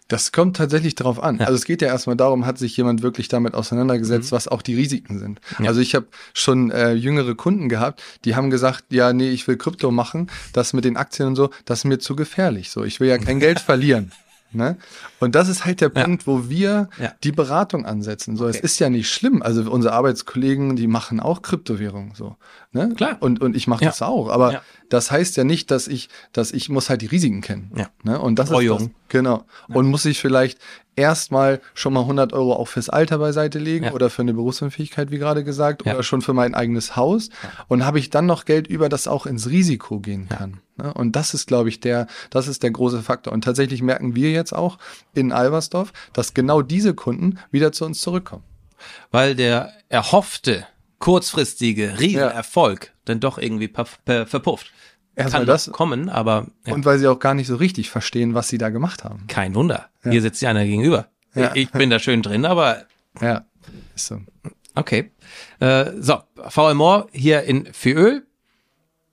Das 0.09 0.33
kommt 0.33 0.57
tatsächlich 0.57 0.95
drauf 0.95 1.23
an. 1.23 1.41
Also 1.41 1.55
es 1.55 1.65
geht 1.65 1.83
ja 1.83 1.89
erstmal 1.89 2.17
darum, 2.17 2.47
hat 2.47 2.59
sich 2.59 2.77
jemand 2.77 3.03
wirklich 3.03 3.29
damit 3.29 3.55
auseinandergesetzt, 3.55 4.33
was 4.33 4.49
auch 4.49 4.63
die 4.63 4.75
Risiken 4.75 5.19
sind. 5.19 5.41
Ja. 5.59 5.67
Also 5.67 5.81
ich 5.81 5.95
habe 5.95 6.07
schon 6.35 6.71
äh, 6.71 6.93
jüngere 6.93 7.35
Kunden 7.35 7.69
gehabt, 7.69 8.03
die 8.25 8.37
haben 8.37 8.51
gesagt, 8.51 8.85
ja, 8.91 9.13
nee, 9.13 9.31
ich 9.31 9.47
will 9.49 9.57
Krypto 9.57 9.91
machen, 9.91 10.31
das 10.53 10.73
mit 10.73 10.85
den 10.85 10.97
Aktien 10.97 11.29
und 11.29 11.37
so, 11.37 11.51
das 11.65 11.81
ist 11.81 11.85
mir 11.85 11.99
zu 11.99 12.17
gefährlich. 12.17 12.71
So, 12.71 12.85
ich 12.85 13.01
will 13.01 13.09
ja 13.09 13.19
kein 13.19 13.41
Geld 13.41 13.61
verlieren. 13.61 14.13
Ne? 14.53 14.77
Und 15.21 15.35
das 15.35 15.49
ist 15.49 15.65
halt 15.65 15.81
der 15.81 15.93
Ja. 15.95 16.03
Punkt, 16.05 16.27
wo 16.27 16.49
wir 16.49 16.89
Ja. 16.99 17.13
die 17.23 17.33
Beratung 17.33 17.87
ansetzen. 17.87 18.37
So, 18.37 18.47
es 18.47 18.57
Okay. 18.57 18.65
ist 18.67 18.79
ja 18.79 18.91
nicht 18.91 19.09
schlimm. 19.13 19.43
Also 19.43 19.71
unsere 19.71 19.95
Arbeitskollegen, 19.95 20.75
die 20.77 20.87
machen 20.89 21.21
auch 21.21 21.43
Kryptowährungen 21.43 22.15
so. 22.15 22.37
Ne? 22.73 22.93
Klar. 22.97 23.17
Und, 23.21 23.41
und 23.41 23.55
ich 23.57 23.67
mache 23.67 23.85
Ja. 23.85 23.91
das 23.91 24.03
auch. 24.03 24.29
Aber 24.29 24.53
Ja. 24.55 24.63
das 24.89 25.11
heißt 25.11 25.37
ja 25.37 25.45
nicht, 25.45 25.71
dass 25.71 25.87
ich, 25.89 26.09
dass 26.33 26.53
ich 26.53 26.69
muss 26.69 26.91
halt 26.91 27.03
die 27.03 27.07
Risiken 27.07 27.41
kennen. 27.43 27.71
Ja. 27.77 27.89
Ne? 28.03 28.19
Und 28.21 28.39
das 28.39 28.49
Treuung. 28.49 28.79
ist 28.79 28.87
das, 28.87 28.95
Genau. 29.09 29.45
Und 29.69 29.87
muss 29.89 30.05
ich 30.05 30.21
vielleicht 30.21 30.59
erstmal 31.01 31.61
schon 31.75 31.93
mal 31.93 32.01
100 32.03 32.33
Euro 32.33 32.55
auch 32.55 32.69
fürs 32.69 32.89
Alter 32.89 33.19
beiseite 33.19 33.59
legen 33.59 33.87
Ja. 33.87 33.93
oder 33.93 34.11
für 34.11 34.23
eine 34.23 34.35
Berufsunfähigkeit, 34.35 35.11
wie 35.11 35.19
gerade 35.19 35.43
gesagt, 35.43 35.85
Ja. 35.85 35.95
oder 35.95 36.03
schon 36.03 36.23
für 36.23 36.33
mein 36.35 36.55
eigenes 36.55 36.95
Haus. 36.97 37.31
Und 37.69 37.85
habe 37.85 37.99
ich 37.99 38.11
dann 38.11 38.27
noch 38.27 38.45
Geld 38.45 38.69
über, 38.69 38.89
das 38.89 39.09
auch 39.09 39.27
ins 39.27 39.49
Risiko 39.49 39.99
gehen 40.01 40.29
kann. 40.29 40.61
Ne? 40.77 40.93
Und 40.95 41.17
das 41.17 41.35
ist, 41.35 41.47
glaube 41.49 41.69
ich, 41.71 41.81
der, 41.81 42.07
das 42.31 42.47
ist 42.47 42.63
der 42.63 42.71
große 42.71 43.03
Faktor. 43.03 43.33
Und 43.33 43.43
tatsächlich 43.45 43.83
merken 43.83 44.15
wir 44.15 44.31
jetzt 44.31 44.53
auch 44.55 44.79
in 45.15 45.33
Albersdorf, 45.33 45.93
dass 46.13 46.35
genau 46.35 46.63
diese 46.63 46.95
Kunden 46.95 47.39
wieder 47.51 47.73
zu 47.73 47.85
uns 47.87 48.01
zurückkommen. 48.01 48.45
Weil 49.11 49.35
der 49.35 49.73
erhoffte, 49.89 50.67
kurzfristige 51.01 51.99
Riesenerfolg 51.99 52.93
dann 53.05 53.21
doch 53.21 53.39
irgendwie 53.39 53.71
verpufft. 54.05 54.71
Erstmal 55.21 55.43
Kann 55.43 55.47
das- 55.47 55.71
kommen, 55.73 56.09
aber 56.09 56.47
ja, 56.67 56.75
Und 56.75 56.85
weil 56.85 56.99
sie 56.99 57.07
auch 57.09 57.19
gar 57.19 57.35
nicht 57.35 57.47
so 57.47 57.57
richtig 57.57 57.91
verstehen, 57.91 58.35
was 58.35 58.49
sie 58.49 58.59
da 58.59 58.69
gemacht 58.71 59.05
haben. 59.05 59.27
kein 59.29 59.55
Wunder. 59.55 59.89
Hier 60.03 60.23
sitzt 60.23 60.41
ja 60.43 60.51
einer 60.51 60.65
gegenüber. 60.65 61.09
Ja. 61.35 61.53
Ich 61.55 61.71
bin 61.71 61.91
da 61.91 61.99
schön 61.99 62.23
drin, 62.23 62.45
aber 62.45 62.85
Ja. 63.21 63.45
Ist 63.95 64.07
so. 64.07 64.21
okay. 64.75 65.11
Äh, 65.61 65.93
so, 66.01 66.21
VM 66.49 66.77
Moor 66.77 67.09
hier 67.13 67.43
in 67.43 67.73
Füöl. 67.73 68.27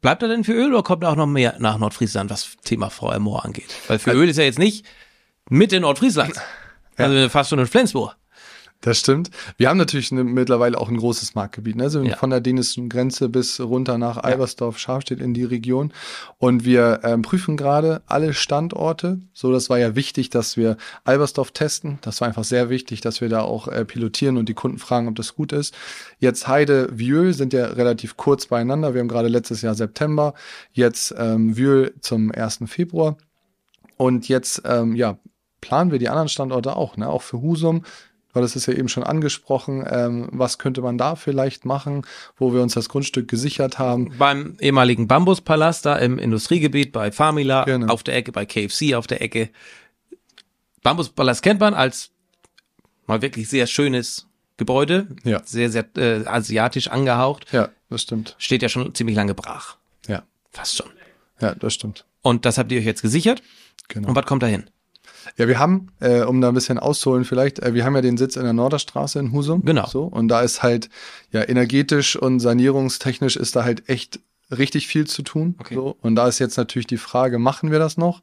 Bleibt 0.02 0.22
er 0.22 0.30
denn 0.30 0.44
für 0.44 0.54
Öl 0.54 0.74
oder 0.74 0.84
kommt 0.84 1.04
auch 1.04 1.16
noch 1.16 1.26
mehr 1.28 1.56
nach 1.60 1.78
Nordfriesland, 1.78 2.30
was 2.30 2.56
Thema 2.64 2.90
VM 2.90 3.24
Moor 3.24 3.44
angeht? 3.44 3.74
Weil 3.88 4.00
für 4.00 4.12
Öl 4.14 4.30
ist 4.30 4.38
ja 4.38 4.44
jetzt 4.44 4.60
nicht 4.60 4.86
mit 5.50 5.74
in 5.74 5.82
Nordfriesland. 5.82 6.34
Also 6.96 7.30
fast 7.30 7.50
schon 7.50 7.60
in 7.60 7.68
Flensburg. 7.68 8.16
Das 8.82 9.00
stimmt. 9.00 9.32
Wir 9.58 9.70
haben 9.70 9.78
natürlich 9.78 10.12
eine, 10.12 10.24
mittlerweile 10.24 10.78
auch 10.78 10.88
ein 10.88 10.98
großes 10.98 11.34
Marktgebiet, 11.34 11.76
ne? 11.76 11.84
also 11.84 12.04
Ja. 12.04 12.16
von 12.16 12.30
der 12.30 12.42
dänischen 12.42 12.90
Grenze 12.90 13.28
bis 13.28 13.60
runter 13.60 13.98
nach 13.98 14.18
Albersdorf, 14.18 14.78
Scharfstedt 14.78 15.20
in 15.20 15.34
die 15.34 15.44
Region. 15.44 15.92
Und 16.38 16.64
wir 16.64 17.00
ähm, 17.04 17.24
prüfen 17.24 17.58
gerade 17.58 18.04
alle 18.06 18.34
Standorte. 18.34 19.20
So, 19.34 19.52
das 19.52 19.70
war 19.72 19.80
ja 19.80 19.96
wichtig, 19.96 20.30
dass 20.30 20.58
wir 20.58 20.78
Albersdorf 21.06 21.52
testen. 21.52 21.98
Das 22.02 22.22
war 22.22 22.28
einfach 22.28 22.44
sehr 22.44 22.70
wichtig, 22.70 23.02
dass 23.02 23.20
wir 23.20 23.30
da 23.30 23.42
auch 23.42 23.68
äh, 23.68 23.84
pilotieren 23.84 24.38
und 24.38 24.48
die 24.48 24.54
Kunden 24.54 24.78
fragen, 24.78 25.08
ob 25.08 25.16
das 25.16 25.34
gut 25.34 25.52
ist. 25.54 25.74
Jetzt 26.20 26.48
Heide, 26.48 26.90
Vieux 26.94 27.36
sind 27.36 27.54
ja 27.54 27.66
relativ 27.66 28.16
kurz 28.16 28.46
beieinander. 28.46 28.94
Wir 28.94 29.02
haben 29.02 29.08
gerade 29.08 29.28
letztes 29.28 29.63
Jahr 29.63 29.74
September, 29.74 30.36
jetzt 30.72 31.16
ähm, 31.18 31.58
Vieux 31.58 31.94
zum 32.02 32.32
1. 32.32 32.60
Februar. 32.68 33.18
Und 33.98 34.28
jetzt, 34.30 34.62
ähm, 34.66 34.96
ja, 34.96 35.18
planen 35.60 35.92
wir 35.92 36.00
die 36.00 36.08
anderen 36.10 36.30
Standorte 36.30 36.76
auch, 36.76 36.98
ne? 36.98 37.10
auch 37.10 37.24
für 37.24 37.42
Husum. 37.42 37.84
Weil 38.38 38.43
das 38.43 38.56
ist 38.56 38.67
ja 38.67 38.73
eben 38.76 38.88
schon 38.88 39.04
angesprochen. 39.04 39.84
Ähm, 39.89 40.30
was 40.32 40.60
könnte 40.60 40.82
man 40.82 41.00
da 41.00 41.15
vielleicht 41.15 41.65
machen, 41.65 42.06
wo 42.38 42.54
wir 42.54 42.62
uns 42.62 42.76
das 42.76 42.88
Grundstück 42.88 43.28
gesichert 43.28 43.80
haben? 43.80 44.13
Beim 44.19 44.56
ehemaligen 44.60 45.08
Bambuspalast 45.08 45.88
da 45.88 45.95
im 45.95 46.19
Industriegebiet 46.19 46.91
bei 46.91 47.12
Famila 47.12 47.63
Genau. 47.63 47.91
auf 47.91 48.04
der 48.04 48.15
Ecke, 48.15 48.32
bei 48.32 48.45
KFC 48.45 48.93
auf 48.93 49.08
der 49.08 49.21
Ecke. 49.23 49.50
Bambuspalast 50.84 51.41
kennt 51.41 51.60
man 51.60 51.73
als 51.73 52.12
mal 53.08 53.23
wirklich 53.23 53.50
sehr 53.50 53.65
schönes 53.65 54.28
Gebäude. 54.58 55.08
Ja. 55.23 55.41
Sehr, 55.43 55.71
sehr 55.71 55.86
äh, 55.97 56.26
asiatisch 56.28 56.89
angehaucht. 56.89 57.52
Ja, 57.52 57.69
das 57.89 58.04
stimmt. 58.04 58.36
Steht 58.38 58.62
ja 58.62 58.69
schon 58.69 58.93
ziemlich 58.93 59.15
lange 59.15 59.34
brach. 59.34 59.78
Ja, 60.08 60.23
Fast 60.52 60.76
schon. 60.78 60.88
ja, 61.41 61.56
das 61.56 61.73
stimmt. 61.73 62.06
Und 62.21 62.45
das 62.45 62.58
habt 62.60 62.71
ihr 62.71 62.80
euch 62.80 62.86
jetzt 62.86 63.02
gesichert. 63.02 63.41
Genau. 63.88 64.10
Und 64.10 64.15
was 64.15 64.26
kommt 64.26 64.43
da 64.43 64.47
hin? 64.47 64.69
Ja, 65.36 65.48
wir 65.48 65.60
haben, 65.60 65.90
äh, 66.00 66.22
um 66.22 66.40
da 66.42 66.48
ein 66.50 66.54
bisschen 66.54 66.80
auszuholen 66.80 67.26
vielleicht, 67.26 67.60
äh, 67.60 67.74
wir 67.74 67.84
haben 67.86 67.96
ja 67.96 68.02
den 68.02 68.18
Sitz 68.18 68.36
in 68.36 68.44
der 68.44 68.54
Norderstraße 68.54 69.20
in 69.20 69.32
Husum. 69.34 69.63
Genau. 69.66 69.88
So, 69.88 70.04
und 70.04 70.28
da 70.30 70.42
ist 70.42 70.63
halt, 70.63 70.90
ja, 71.32 71.48
energetisch 71.48 72.16
und 72.16 72.40
sanierungstechnisch 72.40 73.36
ist 73.36 73.56
da 73.56 73.63
halt 73.63 73.90
echt 73.90 74.20
richtig 74.58 74.88
viel 74.88 75.06
zu 75.08 75.24
tun. 75.24 75.56
Okay. 75.60 75.76
So, 75.76 75.98
und 76.02 76.16
da 76.16 76.28
ist 76.28 76.40
jetzt 76.40 76.58
natürlich 76.58 76.88
die 76.88 76.98
Frage, 76.98 77.38
machen 77.40 77.72
wir 77.72 77.80
das 77.80 77.98
noch? 77.98 78.22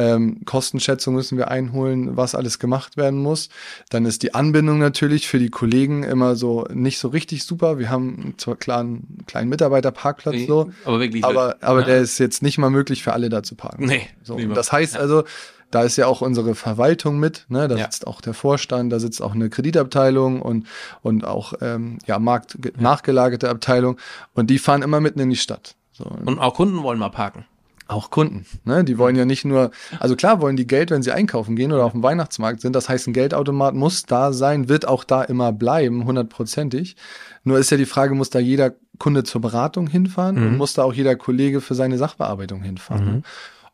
Ähm, 0.00 0.44
Kostenschätzung 0.44 1.16
müssen 1.16 1.38
wir 1.38 1.48
einholen, 1.50 2.16
was 2.16 2.36
alles 2.36 2.60
gemacht 2.60 2.96
werden 2.96 3.18
muss. 3.20 3.48
Dann 3.90 4.06
ist 4.06 4.22
die 4.22 4.32
Anbindung 4.32 4.78
natürlich 4.78 5.26
für 5.26 5.40
die 5.40 5.48
Kollegen 5.50 6.04
immer 6.04 6.36
so 6.36 6.68
nicht 6.72 7.00
so 7.00 7.08
richtig 7.08 7.42
super. 7.42 7.80
Wir 7.80 7.90
haben 7.90 8.34
zwar 8.36 8.54
klar 8.54 8.78
einen 8.78 9.24
kleinen 9.26 9.48
Mitarbeiterparkplatz 9.48 10.46
so, 10.46 10.70
Aber 10.84 11.00
wirklich. 11.00 11.24
aber, 11.24 11.56
aber 11.62 11.80
Ja. 11.80 11.86
der 11.86 11.98
ist 11.98 12.18
jetzt 12.18 12.44
nicht 12.44 12.58
mal 12.58 12.70
möglich 12.70 13.02
für 13.02 13.12
alle 13.12 13.28
da 13.28 13.42
zu 13.42 13.56
parken. 13.56 13.86
Nee, 13.86 14.06
So, 14.22 14.38
das 14.38 14.70
heißt 14.70 14.96
also, 14.96 15.24
da 15.70 15.82
ist 15.82 15.96
ja 15.96 16.06
auch 16.06 16.20
unsere 16.22 16.54
Verwaltung 16.54 17.18
mit, 17.18 17.44
ne? 17.48 17.68
da 17.68 17.76
Ja. 17.76 17.84
sitzt 17.84 18.06
auch 18.06 18.20
der 18.20 18.34
Vorstand, 18.34 18.92
da 18.92 18.98
sitzt 19.00 19.20
auch 19.22 19.34
eine 19.34 19.50
Kreditabteilung 19.50 20.40
und, 20.42 20.66
und 21.02 21.24
auch 21.26 21.52
ähm, 21.60 21.98
ja, 22.06 22.18
Markt 22.18 22.58
nachgelagerte 22.80 23.48
Abteilung 23.50 23.98
und 24.34 24.48
die 24.50 24.58
fahren 24.58 24.82
immer 24.82 25.00
mitten 25.00 25.20
in 25.20 25.30
die 25.30 25.36
Stadt. 25.36 25.74
So, 25.92 26.04
und 26.04 26.38
auch 26.38 26.54
Kunden 26.54 26.82
wollen 26.82 26.98
mal 26.98 27.08
parken. 27.10 27.44
auch 27.88 28.10
Kunden, 28.10 28.44
ne? 28.64 28.84
Die 28.84 28.98
wollen 28.98 29.16
ja 29.16 29.24
nicht 29.24 29.44
nur, 29.44 29.70
also 29.98 30.14
klar 30.14 30.40
wollen 30.40 30.56
die 30.56 30.66
Geld, 30.66 30.90
wenn 30.90 31.02
sie 31.02 31.10
einkaufen 31.12 31.56
gehen 31.56 31.72
oder 31.72 31.84
auf 31.84 31.92
dem 31.92 32.02
Weihnachtsmarkt 32.02 32.60
sind. 32.60 32.76
Das 32.76 32.88
heißt, 32.88 33.06
ein 33.08 33.12
Geldautomat 33.14 33.74
muss 33.74 34.04
da 34.04 34.32
sein, 34.32 34.68
wird 34.68 34.86
auch 34.86 35.04
da 35.04 35.22
immer 35.22 35.52
bleiben, 35.52 36.04
hundertprozentig. 36.04 36.96
Nur 37.44 37.58
ist 37.58 37.70
ja 37.70 37.76
die 37.78 37.86
Frage, 37.86 38.14
muss 38.14 38.30
da 38.30 38.38
jeder 38.38 38.72
Kunde 38.98 39.24
zur 39.24 39.40
Beratung 39.40 39.86
hinfahren 39.86 40.36
und 40.38 40.56
muss 40.56 40.74
da 40.74 40.82
auch 40.82 40.92
jeder 40.92 41.16
Kollege 41.16 41.60
für 41.60 41.74
seine 41.74 41.96
Sachbearbeitung 41.98 42.62
hinfahren. 42.62 43.04
ne? 43.06 43.22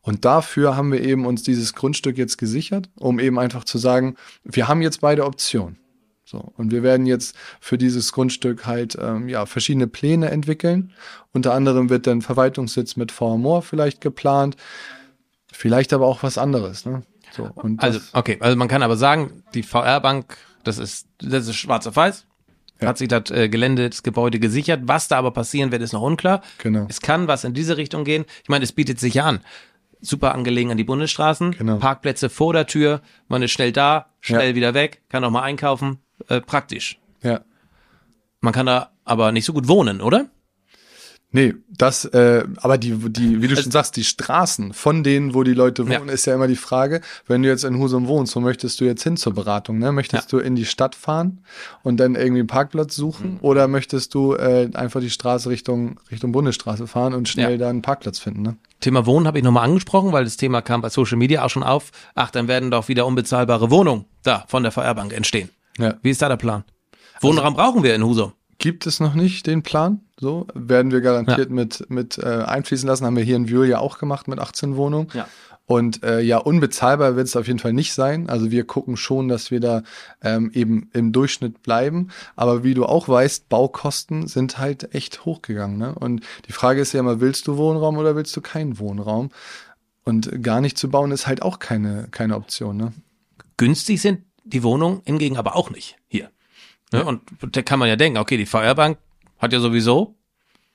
Und 0.05 0.23
dafür 0.23 0.77
haben 0.77 0.91
wir 0.91 1.01
eben 1.01 1.25
uns 1.25 1.41
dieses 1.41 1.73
Grundstück 1.73 2.15
jetzt 2.15 2.37
gesichert, 2.37 2.89
um 2.95 3.19
eben 3.19 3.39
einfach 3.39 3.63
zu 3.63 3.79
sagen, 3.79 4.15
wir 4.43 4.67
haben 4.67 4.83
jetzt 4.83 5.01
beide 5.01 5.25
Optionen. 5.25 5.79
So, 6.23 6.53
und 6.57 6.71
wir 6.71 6.83
werden 6.83 7.07
jetzt 7.07 7.35
für 7.59 7.79
dieses 7.79 8.11
Grundstück 8.11 8.67
halt 8.67 8.95
ähm, 9.01 9.27
ja, 9.29 9.47
verschiedene 9.47 9.87
Pläne 9.87 10.29
entwickeln. 10.29 10.93
Unter 11.33 11.55
anderem 11.55 11.89
wird 11.89 12.05
dann 12.05 12.21
Verwaltungssitz 12.21 12.95
mit 12.95 13.19
Moor 13.19 13.63
vielleicht 13.63 13.99
geplant, 13.99 14.57
vielleicht 15.51 15.91
aber 15.91 16.05
auch 16.05 16.21
was 16.21 16.37
anderes. 16.37 16.85
Ne? 16.85 17.01
So, 17.31 17.49
und 17.55 17.81
Also, 17.81 17.99
okay, 18.13 18.37
also 18.41 18.55
man 18.57 18.67
kann 18.67 18.83
aber 18.83 18.97
sagen, 18.97 19.43
die 19.55 19.63
VR-Bank, 19.63 20.37
das 20.63 20.77
ist, 20.77 21.07
das 21.17 21.47
ist 21.47 21.55
schwarz 21.55 21.87
auf 21.87 21.95
weiß. 21.95 22.25
Ja. 22.79 22.89
Hat 22.89 22.99
sich 22.99 23.07
das 23.07 23.31
äh, 23.31 23.49
Gelände, 23.49 23.89
das 23.89 24.03
Gebäude 24.03 24.39
gesichert. 24.39 24.81
Was 24.83 25.07
da 25.07 25.17
aber 25.17 25.31
passieren 25.31 25.71
wird, 25.71 25.81
ist 25.81 25.93
noch 25.93 26.01
unklar. 26.01 26.41
Genau. 26.59 26.85
Es 26.89 27.01
kann 27.01 27.27
was 27.27 27.43
in 27.43 27.55
diese 27.55 27.77
Richtung 27.77 28.03
gehen. 28.03 28.25
Ich 28.43 28.49
meine, 28.49 28.63
es 28.63 28.71
bietet 28.71 28.99
sich 28.99 29.15
ja 29.15 29.25
an. 29.25 29.39
Super 30.01 30.35
angelegen 30.35 30.71
an 30.71 30.77
die 30.77 30.83
Bundesstraßen. 30.83 31.51
Genau. 31.51 31.77
Parkplätze 31.77 32.29
vor 32.29 32.53
der 32.53 32.67
Tür. 32.67 33.01
Man 33.27 33.41
ist 33.41 33.51
schnell 33.51 33.71
da, 33.71 34.07
schnell 34.21 34.49
Ja. 34.49 34.55
wieder 34.55 34.73
weg, 34.73 35.01
kann 35.09 35.23
auch 35.23 35.31
mal 35.31 35.41
einkaufen. 35.43 35.99
Äh, 36.27 36.41
praktisch. 36.41 36.99
ja. 37.21 37.41
Man 38.41 38.53
kann 38.53 38.67
da 38.67 38.91
aber 39.05 39.31
nicht 39.31 39.45
so 39.45 39.53
gut 39.53 39.67
wohnen, 39.67 40.01
oder? 40.01 40.27
Nee, 41.35 41.53
das, 41.69 42.05
äh, 42.05 42.45
aber 42.61 42.77
die, 42.77 42.91
die, 43.11 43.41
wie 43.41 43.47
du 43.49 43.57
schon 43.57 43.69
sagst, 43.69 43.97
die 43.97 44.05
Straßen 44.05 44.71
von 44.73 45.03
denen, 45.03 45.33
wo 45.33 45.43
die 45.43 45.53
Leute 45.53 45.83
wohnen, 45.85 46.07
Ja. 46.07 46.13
ist 46.13 46.25
ja 46.25 46.33
immer 46.33 46.47
die 46.47 46.55
Frage, 46.55 47.01
wenn 47.27 47.43
du 47.43 47.49
jetzt 47.49 47.65
in 47.65 47.77
Husum 47.77 48.07
wohnst, 48.07 48.33
wo 48.37 48.39
möchtest 48.39 48.79
du 48.79 48.85
jetzt 48.85 49.03
hin 49.03 49.17
zur 49.17 49.33
Beratung? 49.33 49.77
Ne? 49.77 49.91
Möchtest 49.91 50.31
du 50.31 50.37
in 50.37 50.55
die 50.55 50.63
Stadt 50.63 50.95
fahren 50.95 51.41
und 51.83 51.97
dann 51.99 52.15
irgendwie 52.15 52.39
einen 52.39 52.47
Parkplatz 52.47 52.95
suchen 52.95 53.33
Mhm. 53.33 53.37
oder 53.41 53.67
möchtest 53.67 54.13
du 54.13 54.33
äh, 54.33 54.69
einfach 54.75 55.01
die 55.01 55.09
Straße 55.09 55.49
Richtung, 55.49 55.99
Richtung 56.09 56.31
Bundesstraße 56.31 56.87
fahren 56.87 57.13
und 57.13 57.27
schnell 57.27 57.51
Ja. 57.51 57.57
da 57.57 57.69
einen 57.69 57.81
Parkplatz 57.81 58.17
finden? 58.17 58.41
Ne? 58.41 58.55
Thema 58.79 59.05
Wohnen 59.05 59.27
habe 59.27 59.37
ich 59.37 59.43
nochmal 59.43 59.65
angesprochen, 59.65 60.13
weil 60.13 60.23
das 60.23 60.37
Thema 60.37 60.61
kam 60.61 60.81
bei 60.81 60.89
Social 60.89 61.17
Media 61.17 61.43
auch 61.43 61.49
schon 61.49 61.63
auf. 61.63 61.91
Ach, 62.15 62.31
dann 62.31 62.47
werden 62.47 62.71
doch 62.71 62.87
wieder 62.87 63.05
unbezahlbare 63.05 63.69
Wohnungen 63.71 64.05
da 64.23 64.45
von 64.47 64.63
der 64.63 64.71
VR-Bank 64.71 65.11
entstehen. 65.11 65.49
Ja. 65.77 65.95
Wie 66.01 66.11
ist 66.11 66.21
da 66.21 66.29
der 66.29 66.37
Plan? 66.37 66.63
Wohnraum 67.19 67.55
brauchen 67.55 67.83
wir 67.83 67.93
in 67.93 68.03
Husum. 68.05 68.31
Gibt 68.65 68.87
es 68.87 68.99
noch 68.99 69.13
nicht 69.13 69.45
den 69.45 69.61
Plan? 69.61 70.01
So 70.19 70.47
werden 70.55 70.91
wir 70.91 71.01
garantiert 71.01 71.51
mit, 71.51 71.87
mit 71.91 72.17
äh, 72.17 72.25
einfließen 72.25 72.87
lassen. 72.89 73.05
Haben 73.05 73.15
wir 73.15 73.23
hier 73.23 73.35
in 73.35 73.47
Wühl 73.47 73.67
ja 73.67 73.77
auch 73.77 73.99
gemacht 73.99 74.27
mit 74.27 74.39
18 74.39 74.75
Wohnungen. 74.75 75.07
Ja. 75.13 75.27
Und 75.67 76.01
äh, 76.01 76.19
ja, 76.21 76.39
unbezahlbar 76.39 77.15
wird 77.15 77.27
es 77.27 77.35
auf 77.35 77.45
jeden 77.45 77.59
Fall 77.59 77.73
nicht 77.73 77.93
sein. 77.93 78.27
Also 78.27 78.49
wir 78.49 78.65
gucken 78.65 78.97
schon, 78.97 79.27
dass 79.27 79.51
wir 79.51 79.59
da 79.59 79.83
ähm, 80.23 80.49
eben 80.51 80.89
im 80.93 81.11
Durchschnitt 81.11 81.61
bleiben. 81.61 82.07
Aber 82.35 82.63
wie 82.63 82.73
du 82.73 82.87
auch 82.87 83.07
weißt, 83.07 83.49
Baukosten 83.49 84.25
sind 84.25 84.57
halt 84.57 84.95
echt 84.95 85.25
hochgegangen. 85.25 85.77
Ne? 85.77 85.93
Und 85.93 86.23
die 86.47 86.51
Frage 86.51 86.81
ist 86.81 86.91
ja 86.91 87.01
immer, 87.01 87.21
willst 87.21 87.45
du 87.45 87.57
Wohnraum 87.57 87.97
oder 87.97 88.15
willst 88.15 88.35
du 88.35 88.41
keinen 88.41 88.79
Wohnraum? 88.79 89.29
Und 90.05 90.41
gar 90.41 90.59
nicht 90.59 90.79
zu 90.79 90.89
bauen 90.89 91.11
ist 91.11 91.27
halt 91.27 91.43
auch 91.43 91.59
keine, 91.59 92.07
keine 92.09 92.35
Option. 92.35 92.77
Ne? 92.77 92.93
Günstig 93.57 94.01
sind 94.01 94.23
die 94.43 94.63
Wohnungen 94.63 95.03
hingegen 95.05 95.37
aber 95.37 95.55
auch 95.55 95.69
nicht 95.69 95.97
hier. 96.07 96.31
Ne? 96.95 97.05
Und 97.05 97.21
da 97.51 97.61
kann 97.61 97.79
man 97.79 97.87
ja 97.87 97.95
denken, 97.95 98.17
okay, 98.17 98.37
die 98.37 98.45
VR-Bank 98.45 98.97
hat 99.37 99.53
ja 99.53 99.59
sowieso 99.59 100.15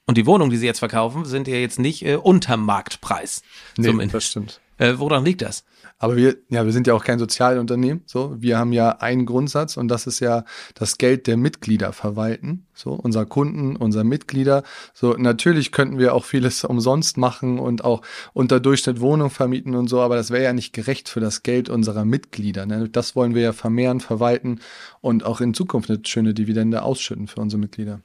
und 0.07 0.17
die 0.17 0.27
Wohnungen, 0.27 0.51
die 0.51 0.57
sie 0.57 0.67
jetzt 0.67 0.81
verkaufen, 0.81 1.25
sind 1.25 1.49
ja 1.49 1.57
jetzt 1.57 1.79
nicht 1.79 2.05
äh, 2.05 2.17
unterm 2.17 2.65
Marktpreis. 2.65 3.43
zumindest. 3.77 4.15
das 4.15 4.25
stimmt. 4.27 4.61
Äh, 4.79 4.95
woran 4.97 5.25
liegt 5.25 5.43
das? 5.43 5.65
Aber 6.03 6.17
wir, 6.17 6.37
ja, 6.49 6.65
wir 6.65 6.73
sind 6.73 6.87
ja 6.87 6.95
auch 6.95 7.05
kein 7.05 7.19
Sozialunternehmen. 7.19 8.03
So, 8.07 8.35
wir 8.41 8.59
haben 8.59 8.73
ja 8.73 8.89
einen 9.01 9.27
Grundsatz 9.27 9.77
und 9.77 9.89
das 9.89 10.07
ist 10.07 10.19
ja 10.21 10.45
das 10.75 10.97
Geld 10.97 11.27
der 11.27 11.37
Mitglieder 11.37 11.93
verwalten. 11.93 12.67
So, 12.73 12.93
unser 12.93 13.27
Kunden, 13.27 13.77
unser 13.77 14.03
Mitglieder. 14.03 14.63
So, 14.95 15.13
natürlich 15.19 15.73
könnten 15.73 15.99
wir 15.99 16.15
auch 16.15 16.25
vieles 16.25 16.65
umsonst 16.65 17.19
machen 17.19 17.59
und 17.59 17.85
auch 17.85 18.01
unter 18.33 18.61
Durchschnitt 18.61 19.01
Wohnung 19.01 19.29
vermieten 19.29 19.75
und 19.75 19.89
so, 19.89 20.01
aber 20.01 20.17
das 20.17 20.31
wäre 20.31 20.43
ja 20.43 20.53
nicht 20.55 20.73
gerecht 20.73 21.11
für 21.11 21.21
das 21.21 21.43
Geld 21.43 21.69
unserer 21.69 22.07
Mitglieder. 22.07 22.65
Ne? 22.65 22.89
Das 22.89 23.15
wollen 23.15 23.35
wir 23.35 23.43
ja 23.43 23.53
vermehren, 23.53 24.01
verwalten 24.01 24.61
und 25.03 25.25
auch 25.27 25.43
in 25.43 25.53
Zukunft 25.53 25.91
eine 25.91 26.01
schöne 26.07 26.33
Dividende 26.33 26.83
ausschütten 26.83 27.27
für 27.29 27.43
unsere 27.43 27.61
Mitglieder. 27.61 28.01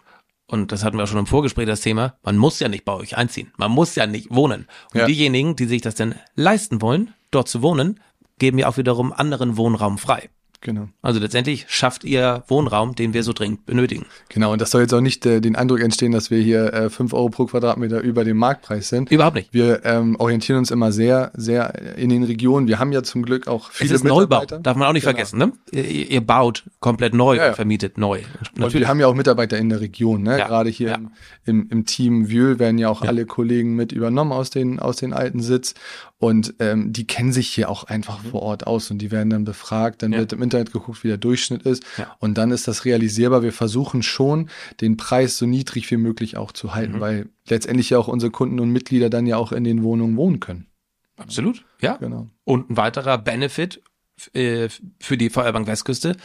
Und 0.48 0.74
das 0.74 0.84
hatten 0.84 0.98
wir 0.98 1.06
auch 1.06 1.08
schon 1.08 1.20
im 1.20 1.28
Vorgespräch 1.28 1.66
das 1.66 1.80
Thema. 1.80 2.18
Man 2.24 2.38
muss 2.38 2.60
ja 2.60 2.68
nicht 2.68 2.84
bei 2.84 2.94
euch 2.94 3.18
einziehen. 3.18 3.52
Man 3.58 3.72
muss 3.72 3.96
ja 3.96 4.06
nicht 4.06 4.30
wohnen. 4.30 4.68
Und 4.94 5.00
Ja. 5.00 5.06
diejenigen, 5.08 5.56
die 5.56 5.66
sich 5.66 5.82
das 5.82 5.96
denn 5.96 6.14
leisten 6.36 6.82
wollen, 6.82 7.14
dort 7.36 7.48
zu 7.48 7.62
wohnen, 7.62 8.00
geben 8.40 8.58
ja 8.58 8.68
auch 8.68 8.78
wiederum 8.78 9.14
anderen 9.14 9.58
Wohnraum 9.58 9.98
frei. 9.98 10.30
Genau. 10.66 10.90
Also 11.04 11.20
letztendlich 11.20 11.66
schafft 11.68 12.04
ihr 12.04 12.44
Wohnraum, 12.48 12.96
den 12.96 13.14
wir 13.14 13.22
so 13.22 13.34
dringend 13.34 13.68
benötigen. 13.68 14.08
Genau, 14.30 14.52
und 14.52 14.60
das 14.60 14.72
soll 14.72 14.82
jetzt 14.82 14.94
auch 14.96 15.02
nicht 15.02 15.24
äh, 15.28 15.40
den 15.40 15.56
Eindruck 15.56 15.80
entstehen, 15.80 16.12
dass 16.12 16.32
wir 16.32 16.40
hier 16.42 16.74
äh, 16.74 16.90
5 16.90 17.14
Euro 17.14 17.30
pro 17.30 17.46
Quadratmeter 17.46 18.02
über 18.02 18.24
dem 18.24 18.38
Marktpreis 18.38 18.90
sind. 18.90 19.12
Überhaupt 19.12 19.36
nicht. 19.36 19.54
Wir 19.54 19.86
ähm, 19.86 20.16
orientieren 20.18 20.58
uns 20.58 20.72
immer 20.72 20.92
sehr, 20.92 21.32
sehr 21.36 21.98
in 21.98 22.10
den 22.10 22.24
Regionen. 22.24 22.68
Wir 22.68 22.80
haben 22.80 22.92
ja 22.92 23.04
zum 23.04 23.22
Glück 23.22 23.48
auch 23.48 23.70
Es 23.70 23.76
viele 23.76 23.94
ist 23.94 24.04
Neubau, 24.04 24.44
darf 24.46 24.76
man 24.76 24.88
auch 24.88 24.94
nicht 24.94 25.04
Genau. 25.04 25.14
vergessen. 25.14 25.38
Ne? 25.38 25.52
Ihr, 25.72 26.10
ihr 26.10 26.22
baut 26.26 26.64
komplett 26.80 27.14
neu 27.14 27.36
Ja, 27.36 27.46
ja. 27.48 27.54
vermietet 27.54 28.00
neu. 28.00 28.22
Und 28.60 28.74
wir 28.74 28.88
haben 28.88 29.00
ja 29.00 29.06
auch 29.06 29.14
Mitarbeiter 29.14 29.60
in 29.60 29.70
der 29.70 29.82
Region. 29.82 30.24
Ne? 30.24 30.40
Ja, 30.40 30.48
Gerade 30.48 30.72
hier 30.72 30.98
im, 31.46 31.68
im, 31.70 31.86
Team 31.86 32.32
Wühl 32.32 32.58
werden 32.58 32.80
ja 32.80 32.90
auch 32.90 33.04
alle 33.04 33.28
Kollegen 33.28 33.76
mit 33.76 33.92
übernommen 33.92 34.32
aus 34.32 34.50
den, 34.50 34.80
aus 34.80 34.96
den 34.96 35.14
alten 35.14 35.42
Sitz. 35.42 35.76
Und 36.26 36.56
ähm, 36.60 36.92
die 36.92 37.06
kennen 37.06 37.32
sich 37.32 37.50
hier 37.50 37.70
auch 37.70 37.84
einfach 37.84 38.20
vor 38.20 38.42
Ort 38.42 38.66
aus 38.66 38.90
und 38.90 38.98
die 38.98 39.12
werden 39.12 39.30
dann 39.30 39.44
befragt. 39.46 40.02
Dann 40.02 40.10
Mhm. 40.10 40.14
Ja. 40.14 40.20
wird 40.22 40.34
im 40.34 40.42
Internet 40.42 40.72
geguckt, 40.74 41.04
wie 41.04 41.08
der 41.10 41.18
Durchschnitt 41.18 41.64
ist. 41.64 41.84
Ja. 41.98 42.16
Und 42.20 42.38
dann 42.38 42.50
ist 42.52 42.68
das 42.68 42.84
realisierbar. 42.86 43.44
Wir 43.44 43.54
versuchen 43.54 44.02
schon, 44.02 44.50
den 44.82 44.98
Preis 44.98 45.38
so 45.38 45.46
niedrig 45.46 45.90
wie 45.92 45.98
möglich 45.98 46.36
auch 46.38 46.52
zu 46.52 46.68
Mhm. 46.68 46.74
halten, 46.76 47.00
weil 47.00 47.30
letztendlich 47.48 47.92
ja 47.92 48.00
auch 48.00 48.08
unsere 48.08 48.32
Kunden 48.32 48.60
und 48.60 48.72
Mitglieder 48.72 49.10
dann 49.10 49.28
ja 49.28 49.38
auch 49.38 49.52
in 49.52 49.64
den 49.64 49.84
Wohnungen 49.84 50.18
wohnen 50.18 50.40
können. 50.40 50.66
Absolut, 51.18 51.64
ja. 51.82 51.98
Genau. 51.98 52.28
Und 52.44 52.70
ein 52.72 52.78
weiterer 52.78 53.18
Benefit 53.18 53.82
äh, 54.34 54.70
für 55.00 55.18
die 55.18 55.30
VR-Bank 55.30 55.68
Westküste, 55.68 56.16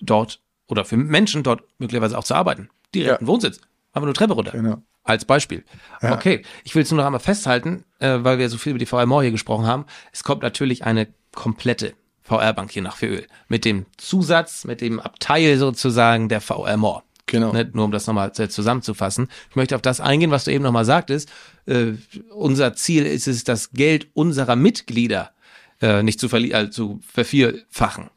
dort 0.00 0.40
oder 0.66 0.84
für 0.84 0.96
Menschen 0.96 1.42
dort 1.42 1.62
möglicherweise 1.78 2.16
auch 2.18 2.24
zu 2.24 2.34
arbeiten. 2.34 2.68
Direkten 2.94 3.24
Ja. 3.24 3.28
Wohnsitz. 3.28 3.60
Einfach 3.92 4.06
nur 4.06 4.14
Treppe 4.14 4.32
runter. 4.32 4.52
Genau. 4.52 4.82
Als 5.04 5.26
Beispiel. 5.26 5.64
Ja. 6.00 6.14
Okay, 6.14 6.42
ich 6.64 6.74
will 6.74 6.82
es 6.82 6.90
nur 6.90 6.98
noch 6.98 7.06
einmal 7.06 7.20
festhalten, 7.20 7.84
äh, 7.98 8.18
weil 8.22 8.38
wir 8.38 8.48
so 8.48 8.56
viel 8.56 8.70
über 8.70 8.78
die 8.78 8.86
VR 8.86 9.06
More 9.06 9.22
hier 9.22 9.32
gesprochen 9.32 9.66
haben. 9.66 9.84
Es 10.12 10.24
kommt 10.24 10.42
natürlich 10.42 10.84
eine 10.84 11.08
komplette 11.34 11.92
VR-Bank 12.22 12.70
hier 12.70 12.82
nach 12.82 12.96
Föhl. 12.96 13.26
Mit 13.48 13.66
dem 13.66 13.84
Zusatz, 13.98 14.64
mit 14.64 14.80
dem 14.80 14.98
Abteil 14.98 15.58
sozusagen 15.58 16.30
der 16.30 16.40
VR 16.40 16.78
More. 16.78 17.02
Genau. 17.26 17.52
Ne, 17.52 17.70
nur 17.72 17.86
um 17.86 17.90
das 17.90 18.06
nochmal 18.06 18.32
zusammenzufassen. 18.32 19.28
Ich 19.50 19.56
möchte 19.56 19.74
auf 19.74 19.82
das 19.82 20.00
eingehen, 20.00 20.30
was 20.30 20.44
du 20.44 20.52
eben 20.52 20.64
nochmal 20.64 20.84
sagtest. 20.84 21.30
Äh, 21.66 21.92
unser 22.30 22.74
Ziel 22.74 23.06
ist 23.06 23.28
es, 23.28 23.44
das 23.44 23.72
Geld 23.72 24.08
unserer 24.14 24.56
Mitglieder 24.56 25.30
äh, 25.80 26.02
nicht 26.02 26.20
zu, 26.20 26.28
verli 26.28 26.52
äh, 26.52 26.70
zu 26.70 27.00
vervierfachen. 27.06 28.10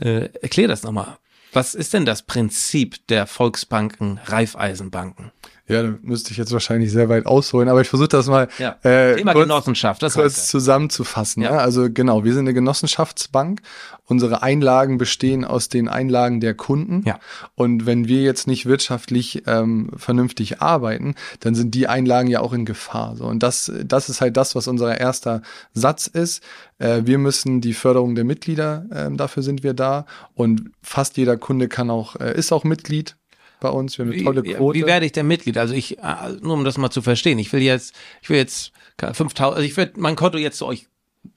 Äh, 0.00 0.28
erklär 0.42 0.68
das 0.68 0.82
nochmal. 0.84 1.18
Was 1.52 1.74
ist 1.74 1.94
denn 1.94 2.04
das 2.04 2.22
Prinzip 2.22 3.06
der 3.08 3.26
Volksbanken, 3.26 4.20
Raiffeisenbanken? 4.24 5.32
Ja, 5.68 5.82
da 5.82 5.94
müsste 6.02 6.30
ich 6.30 6.36
jetzt 6.36 6.52
wahrscheinlich 6.52 6.92
sehr 6.92 7.08
weit 7.08 7.26
ausholen, 7.26 7.68
aber 7.68 7.80
ich 7.80 7.88
versuche 7.88 8.08
das 8.08 8.28
mal 8.28 8.48
Ja. 8.58 8.76
äh, 8.82 9.16
Thema 9.16 9.32
kurz, 9.32 9.44
Genossenschaft, 9.44 10.02
das 10.02 10.14
kurz 10.14 10.36
heißt 10.36 10.48
zusammenzufassen. 10.48 11.42
Ja. 11.42 11.54
Ja. 11.54 11.58
Also 11.58 11.88
genau, 11.90 12.22
wir 12.24 12.32
sind 12.32 12.44
eine 12.44 12.54
Genossenschaftsbank. 12.54 13.62
Unsere 14.08 14.42
Einlagen 14.42 14.98
bestehen 14.98 15.44
aus 15.44 15.68
den 15.68 15.88
Einlagen 15.88 16.40
der 16.40 16.54
Kunden. 16.54 17.02
Ja. 17.04 17.18
Und 17.56 17.86
wenn 17.86 18.06
wir 18.06 18.22
jetzt 18.22 18.46
nicht 18.46 18.66
wirtschaftlich 18.66 19.42
ähm, 19.48 19.90
vernünftig 19.96 20.62
arbeiten, 20.62 21.16
dann 21.40 21.56
sind 21.56 21.74
die 21.74 21.88
Einlagen 21.88 22.28
ja 22.28 22.40
auch 22.40 22.52
in 22.52 22.64
Gefahr. 22.64 23.16
So. 23.16 23.24
Und 23.24 23.42
das, 23.42 23.72
das 23.84 24.08
ist 24.08 24.20
halt 24.20 24.36
das, 24.36 24.54
was 24.54 24.68
unser 24.68 25.00
erster 25.00 25.42
Satz 25.74 26.06
ist. 26.06 26.44
Äh, 26.78 27.02
wir 27.04 27.18
müssen 27.18 27.60
die 27.60 27.74
Förderung 27.74 28.14
der 28.14 28.24
Mitglieder, 28.24 28.86
ähm, 28.94 29.16
dafür 29.16 29.42
sind 29.42 29.64
wir 29.64 29.74
da. 29.74 30.06
Und 30.34 30.70
fast 30.82 31.16
jeder 31.16 31.36
Kunde 31.36 31.66
kann 31.66 31.90
auch, 31.90 32.14
äh, 32.20 32.38
ist 32.38 32.52
auch 32.52 32.62
Mitglied 32.62 33.16
bei 33.60 33.68
uns. 33.68 33.96
Wir 33.98 34.04
haben 34.04 34.12
eine 34.12 34.20
Wie, 34.20 34.24
tolle 34.24 34.42
Quote. 34.42 34.78
wie 34.78 34.86
werde 34.86 35.06
ich 35.06 35.12
denn 35.12 35.26
Mitglied? 35.26 35.56
Also 35.58 35.74
ich, 35.74 35.98
äh, 35.98 36.02
nur 36.42 36.54
um 36.54 36.64
das 36.64 36.78
mal 36.78 36.90
zu 36.90 37.02
verstehen, 37.02 37.38
ich 37.38 37.52
will 37.52 37.62
jetzt, 37.62 37.94
ich 38.22 38.28
will 38.30 38.36
jetzt 38.36 38.72
5000, 38.98 39.56
also 39.56 39.60
ich 39.62 39.76
werde 39.76 40.00
mein 40.00 40.16
Konto 40.16 40.38
jetzt 40.38 40.58
zu 40.58 40.66
euch 40.66 40.86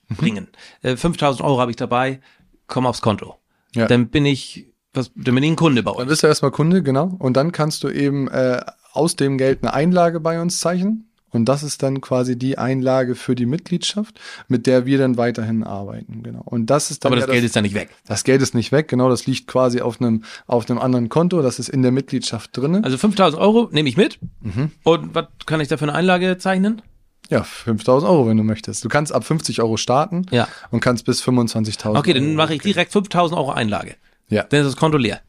Mhm. 0.08 0.14
bringen. 0.16 0.48
Äh, 0.82 0.96
5000 0.96 1.42
Euro 1.46 1.60
habe 1.60 1.70
ich 1.70 1.76
dabei, 1.76 2.20
komm 2.66 2.86
aufs 2.86 3.00
Konto. 3.02 3.36
Ja. 3.74 3.86
Dann 3.86 4.08
bin 4.08 4.24
ich, 4.26 4.66
was, 4.92 5.10
dann 5.14 5.34
bin 5.34 5.44
ich 5.44 5.50
ein 5.50 5.56
Kunde 5.56 5.82
bei 5.82 5.92
Dann 5.92 6.02
euch. 6.02 6.08
bist 6.08 6.22
du 6.22 6.26
erstmal 6.26 6.50
Kunde, 6.52 6.82
genau. 6.82 7.14
Und 7.18 7.36
dann 7.36 7.52
kannst 7.52 7.82
du 7.84 7.88
eben 7.88 8.28
äh, 8.28 8.60
aus 8.92 9.16
dem 9.16 9.38
Geld 9.38 9.62
eine 9.62 9.72
Einlage 9.72 10.20
bei 10.20 10.40
uns 10.40 10.60
zeichnen. 10.60 11.09
Und 11.32 11.44
das 11.46 11.62
ist 11.62 11.82
dann 11.82 12.00
quasi 12.00 12.36
die 12.36 12.58
Einlage 12.58 13.14
für 13.14 13.34
die 13.34 13.46
Mitgliedschaft, 13.46 14.18
mit 14.48 14.66
der 14.66 14.84
wir 14.86 14.98
dann 14.98 15.16
weiterhin 15.16 15.62
arbeiten. 15.64 16.22
Genau. 16.22 16.42
Und 16.44 16.66
das 16.66 16.90
ist 16.90 17.04
dann 17.04 17.12
Aber 17.12 17.20
ja 17.20 17.26
das 17.26 17.32
Geld 17.32 17.44
ist 17.44 17.54
ja 17.54 17.62
nicht 17.62 17.74
weg. 17.74 17.90
das 18.06 18.24
Geld 18.24 18.42
ist 18.42 18.54
nicht 18.54 18.72
weg, 18.72 18.88
genau. 18.88 19.08
Das 19.08 19.26
liegt 19.26 19.46
quasi 19.46 19.80
auf 19.80 20.00
einem 20.00 20.24
auf 20.46 20.68
einem 20.68 20.78
anderen 20.78 21.08
Konto. 21.08 21.40
Das 21.42 21.58
ist 21.58 21.68
in 21.68 21.82
der 21.82 21.92
Mitgliedschaft 21.92 22.56
drinne. 22.56 22.82
Also 22.84 22.98
5000 22.98 23.40
Euro 23.40 23.68
nehme 23.72 23.88
ich 23.88 23.96
mit. 23.96 24.18
Mhm. 24.40 24.70
Und 24.82 25.14
was 25.14 25.26
kann 25.46 25.60
ich 25.60 25.68
da 25.68 25.76
für 25.76 25.84
eine 25.84 25.94
Einlage 25.94 26.38
zeichnen? 26.38 26.82
ja, 27.28 27.44
5000 27.44 28.10
Euro, 28.10 28.26
wenn 28.26 28.36
du 28.36 28.42
möchtest. 28.42 28.84
Du 28.84 28.88
kannst 28.88 29.12
ab 29.12 29.22
50 29.24 29.62
Euro 29.62 29.76
starten 29.76 30.26
Ja. 30.32 30.48
und 30.72 30.80
kannst 30.80 31.04
bis 31.04 31.22
25.000. 31.22 31.96
Okay, 31.96 32.12
dann 32.12 32.34
mache 32.34 32.54
ich 32.56 32.62
direkt 32.62 32.90
5000 32.90 33.38
Euro 33.38 33.52
Einlage. 33.52 33.94
Ja, 34.28 34.42
Dann 34.42 34.62
ist 34.62 34.66
das 34.66 34.76
Konto 34.76 34.98
leer. 34.98 35.20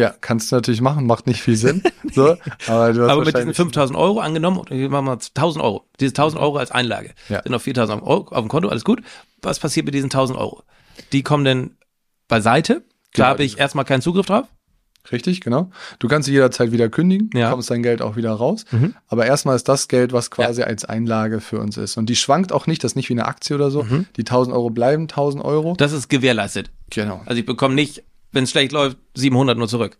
Ja, 0.00 0.14
kannst 0.20 0.50
du 0.50 0.56
natürlich 0.56 0.80
machen, 0.80 1.06
macht 1.06 1.26
nicht 1.26 1.42
viel 1.42 1.56
Sinn. 1.56 1.82
so, 2.12 2.36
aber 2.66 2.92
du 2.92 3.02
hast 3.02 3.10
Aber 3.10 3.16
mit 3.24 3.26
diesen 3.28 3.34
wahrscheinlich- 3.34 3.56
5000 3.56 3.98
Euro 3.98 4.20
angenommen, 4.20 4.62
wir 4.68 4.88
machen 4.88 5.04
mal 5.04 5.12
1000 5.18 5.62
Euro. 5.64 5.84
Diese 6.00 6.10
1000 6.12 6.40
Euro 6.42 6.56
als 6.58 6.70
Einlage. 6.70 7.12
Ja. 7.28 7.42
Sind 7.42 7.52
noch 7.52 7.60
4000 7.60 8.02
Euro 8.02 8.28
auf 8.34 8.40
dem 8.40 8.48
Konto, 8.48 8.68
alles 8.68 8.84
gut. 8.84 9.02
Was 9.42 9.58
passiert 9.58 9.86
mit 9.86 9.94
diesen 9.94 10.06
1000 10.10 10.38
Euro? 10.38 10.62
Die 11.12 11.22
kommen 11.22 11.44
dann 11.44 11.76
beiseite. 12.28 12.74
Da 12.80 12.80
Genau, 13.12 13.26
habe 13.28 13.44
ich 13.44 13.58
erstmal 13.58 13.84
keinen 13.84 14.02
Zugriff 14.02 14.26
drauf. 14.26 14.46
Richtig, 15.10 15.40
genau. 15.40 15.70
Du 15.98 16.08
kannst 16.08 16.26
sie 16.26 16.32
jederzeit 16.32 16.72
wieder 16.72 16.90
kündigen, 16.90 17.30
Ja. 17.34 17.46
bekommst 17.48 17.70
dein 17.70 17.82
Geld 17.82 18.02
auch 18.02 18.16
wieder 18.16 18.32
raus. 18.32 18.66
Mhm. 18.70 18.94
Aber 19.08 19.24
erstmal 19.24 19.56
ist 19.56 19.66
das 19.66 19.88
Geld, 19.88 20.12
was 20.12 20.30
quasi 20.30 20.62
als 20.62 20.84
Einlage 20.84 21.40
für 21.40 21.58
uns 21.58 21.78
ist. 21.78 21.96
Und 21.96 22.06
die 22.10 22.16
schwankt 22.16 22.52
auch 22.52 22.66
nicht, 22.66 22.84
das 22.84 22.92
ist 22.92 22.96
nicht 22.96 23.08
wie 23.08 23.14
eine 23.14 23.24
Aktie 23.24 23.56
oder 23.56 23.70
so. 23.70 23.82
Mhm. 23.82 24.06
Die 24.16 24.24
1000 24.24 24.54
Euro 24.54 24.68
bleiben 24.68 25.08
1000 25.08 25.42
Euro. 25.42 25.74
Das 25.78 25.92
ist 25.92 26.08
gewährleistet. 26.10 26.70
Genau. 26.90 27.22
Also 27.24 27.40
ich 27.40 27.46
bekomme 27.46 27.74
nicht, 27.74 28.04
wenn 28.32 28.44
es 28.44 28.50
schlecht 28.50 28.72
läuft, 28.72 28.98
700 29.14 29.56
nur 29.58 29.68
zurück. 29.68 29.98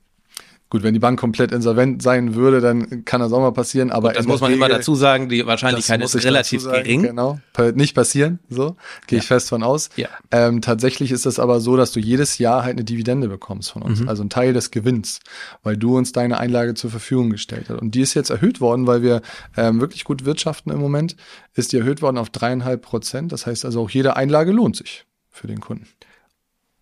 Gut, 0.73 0.85
wenn 0.85 0.95
die 0.95 1.01
Bank 1.01 1.19
komplett 1.19 1.51
insolvent 1.51 2.01
sein 2.01 2.37
würde, 2.37 2.61
dann 2.61 3.05
kann 3.05 3.21
das 3.21 3.33
auch 3.33 3.41
mal 3.41 3.51
passieren. 3.51 3.91
Aber 3.91 4.11
Und 4.11 4.17
das 4.19 4.27
muss 4.29 4.41
man 4.41 4.53
immer 4.53 4.67
Regel- 4.67 4.79
dazu 4.79 4.95
sagen, 4.95 5.29
die 5.29 5.45
Wahrscheinlichkeit 5.45 6.01
ist 6.01 6.15
relativ 6.25 6.63
sagen, 6.63 6.85
gering. 6.85 7.03
Genau, 7.03 7.41
Pa- 7.53 7.73
nicht 7.73 7.93
passieren, 7.97 8.39
so 8.49 8.77
gehe 9.09 9.19
ich 9.19 9.27
fest 9.27 9.49
von 9.49 9.65
aus. 9.65 9.89
Ja. 9.97 10.07
Ähm, 10.31 10.61
tatsächlich 10.63 11.11
ist 11.11 11.27
es 11.27 11.41
aber 11.41 11.59
so, 11.61 11.77
dass 11.77 11.91
du 11.91 11.99
jedes 11.99 12.39
Jahr 12.39 12.63
halt 12.63 12.75
eine 12.77 12.85
Dividende 12.85 13.27
bekommst 13.27 13.73
von 13.73 13.83
Mhm. 13.83 13.89
uns, 13.89 14.07
also 14.07 14.23
ein 14.23 14.31
Teil 14.31 14.53
des 14.53 14.71
Gewinns, 14.71 15.19
weil 15.65 15.77
du 15.77 15.97
uns 15.99 16.13
deine 16.13 16.39
Einlage 16.39 16.75
zur 16.75 16.91
Verfügung 16.91 17.31
gestellt 17.31 17.65
hast. 17.69 17.81
Und 17.81 17.97
die 17.97 18.03
ist 18.03 18.15
jetzt 18.15 18.31
erhöht 18.31 18.61
worden, 18.61 18.87
weil 18.87 19.03
wir 19.03 19.23
ähm, 19.57 19.81
wirklich 19.81 20.05
gut 20.05 20.25
wirtschaften 20.25 20.71
im 20.71 20.79
Moment. 20.79 21.17
Ist 21.55 21.73
die 21.73 21.79
erhöht 21.79 22.01
worden 22.01 22.17
auf 22.17 22.31
dreieinhalb 22.31 22.83
Prozent. 22.83 23.33
Das 23.33 23.45
heißt 23.45 23.65
also 23.65 23.81
auch 23.83 23.91
jede 23.91 24.15
Einlage 24.17 24.53
lohnt 24.53 24.77
sich 24.77 25.05
für 25.31 25.49
den 25.49 25.59
Kunden. 25.59 25.89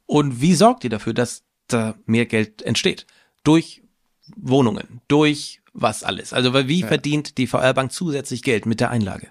Und 0.09 0.40
wie 0.40 0.55
sorgt 0.55 0.85
ihr 0.85 0.90
dafür, 0.90 1.12
dass 1.12 1.42
da 1.68 1.94
mehr 2.07 2.25
Geld 2.27 2.62
entsteht? 2.62 3.07
Durch 3.44 3.83
Wohnungen, 4.37 5.01
durch 5.07 5.61
was 5.75 6.03
alles? 6.03 6.33
Also 6.33 6.53
wie 6.66 6.83
verdient 6.83 7.37
die 7.38 7.47
VR 7.47 7.75
Bank 7.75 7.92
zusätzlich 7.92 8.42
Geld 8.42 8.64
mit 8.66 8.81
der 8.81 8.90
Einlage? 8.90 9.29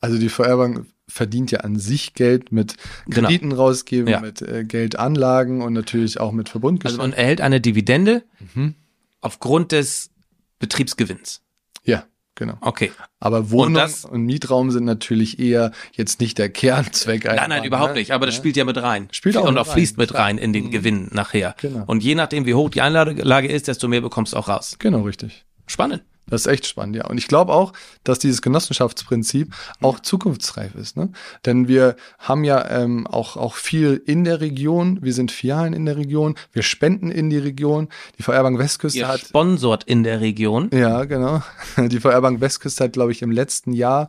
Also 0.00 0.18
die 0.18 0.28
VR-Bank 0.28 0.86
verdient 1.08 1.50
ja 1.50 1.60
an 1.60 1.78
sich 1.78 2.14
Geld 2.14 2.52
mit 2.52 2.76
Genau. 3.06 3.28
Krediten 3.28 3.52
rausgeben, 3.52 4.08
Ja. 4.08 4.20
mit 4.20 4.42
äh, 4.42 4.64
Geldanlagen 4.64 5.62
und 5.62 5.72
natürlich 5.74 6.20
auch 6.20 6.32
mit 6.32 6.48
Also 6.48 6.52
Verbundgeschäften. 6.52 7.10
man 7.10 7.12
erhält 7.12 7.40
eine 7.40 7.60
Dividende 7.60 8.24
Mhm. 8.54 8.74
aufgrund 9.20 9.72
des 9.72 10.10
Betriebsgewinns. 10.58 11.42
ja, 11.84 12.04
genau. 12.36 12.54
Okay. 12.60 12.92
Aber 13.18 13.50
Wohnung 13.50 13.74
das- 13.74 14.04
und, 14.04 14.22
Mietraum 14.22 14.70
sind 14.70 14.84
natürlich 14.84 15.40
eher 15.40 15.72
jetzt 15.92 16.20
nicht 16.20 16.38
der 16.38 16.48
Kernzweck. 16.48 17.24
Nein, 17.24 17.38
einer 17.40 17.56
nein, 17.56 17.64
überhaupt 17.64 17.94
ne? 17.94 17.98
nicht. 18.00 18.12
Aber 18.12 18.26
das 18.26 18.36
Ja. 18.36 18.38
spielt 18.42 18.56
ja 18.56 18.64
mit 18.64 18.76
rein. 18.80 19.08
Spielt 19.10 19.36
auch 19.36 19.44
und 19.48 19.54
mit 19.54 19.62
auch 19.62 19.66
fließt 19.66 19.96
rein, 19.96 20.02
mit 20.02 20.10
klar. 20.10 20.22
rein 20.22 20.38
in 20.38 20.52
den 20.52 20.70
Gewinn 20.70 21.08
nachher. 21.12 21.56
Genau. 21.60 21.82
Und 21.86 22.04
je 22.04 22.14
nachdem, 22.14 22.46
wie 22.46 22.54
hoch 22.54 22.70
die 22.70 22.82
Einlage 22.82 23.48
ist, 23.48 23.66
desto 23.66 23.88
mehr 23.88 24.00
bekommst 24.02 24.34
du 24.34 24.36
auch 24.36 24.48
raus. 24.48 24.76
Genau, 24.78 25.00
richtig. 25.02 25.44
Spannend. 25.66 26.04
Das 26.28 26.42
ist 26.42 26.46
echt 26.48 26.66
spannend, 26.66 26.96
ja. 26.96 27.06
Und 27.06 27.18
ich 27.18 27.28
glaube 27.28 27.52
auch, 27.52 27.72
dass 28.02 28.18
dieses 28.18 28.42
Genossenschaftsprinzip 28.42 29.54
auch 29.80 30.00
zukunftsreif 30.00 30.74
ist. 30.74 30.96
Ne? 30.96 31.10
Denn 31.44 31.68
wir 31.68 31.94
haben 32.18 32.42
ja 32.42 32.68
ähm, 32.68 33.06
auch, 33.06 33.36
auch 33.36 33.54
viel 33.54 34.02
in 34.04 34.24
der 34.24 34.40
Region. 34.40 34.98
Wir 35.02 35.12
sind 35.12 35.30
Filialen 35.30 35.72
in 35.72 35.86
der 35.86 35.96
Region. 35.96 36.34
Wir 36.52 36.62
spenden 36.62 37.12
in 37.12 37.30
die 37.30 37.38
Region. 37.38 37.88
Die 38.18 38.24
VR 38.24 38.42
Bank 38.42 38.58
Westküste 38.58 38.98
Ihr 38.98 39.08
hat 39.08 39.20
sponsort 39.20 39.84
in 39.84 40.02
der 40.02 40.20
Region. 40.20 40.68
Ja, 40.72 41.04
genau. 41.04 41.42
Die 41.78 42.00
VR 42.00 42.20
Bank 42.20 42.40
Westküste 42.40 42.84
hat, 42.84 42.92
glaube 42.92 43.12
ich, 43.12 43.22
im 43.22 43.30
letzten 43.30 43.72
Jahr 43.72 44.08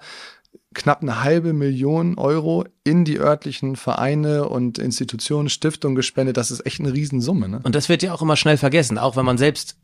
knapp 0.73 1.01
eine 1.01 1.23
halbe 1.23 1.53
Million 1.53 2.17
Euro 2.17 2.65
in 2.83 3.03
die 3.03 3.19
örtlichen 3.19 3.75
Vereine 3.75 4.47
und 4.47 4.77
Institutionen, 4.77 5.49
Stiftungen 5.49 5.95
gespendet. 5.95 6.37
Das 6.37 6.51
ist 6.51 6.65
echt 6.65 6.79
eine 6.79 6.93
Riesensumme. 6.93 7.49
Ne? 7.49 7.59
Und 7.63 7.75
das 7.75 7.89
wird 7.89 8.03
ja 8.03 8.13
auch 8.13 8.21
immer 8.21 8.35
schnell 8.35 8.57
vergessen, 8.57 8.97
auch 8.97 9.15
wenn 9.15 9.25
man 9.25 9.37
selbst 9.37 9.75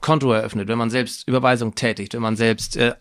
Konto 0.00 0.32
eröffnet, 0.32 0.68
wenn 0.68 0.78
man 0.78 0.90
selbst 0.90 1.26
Überweisung 1.28 1.74
tätigt, 1.74 2.14
wenn 2.14 2.22
man 2.22 2.36
selbst 2.36 2.76
äh, 2.76 2.94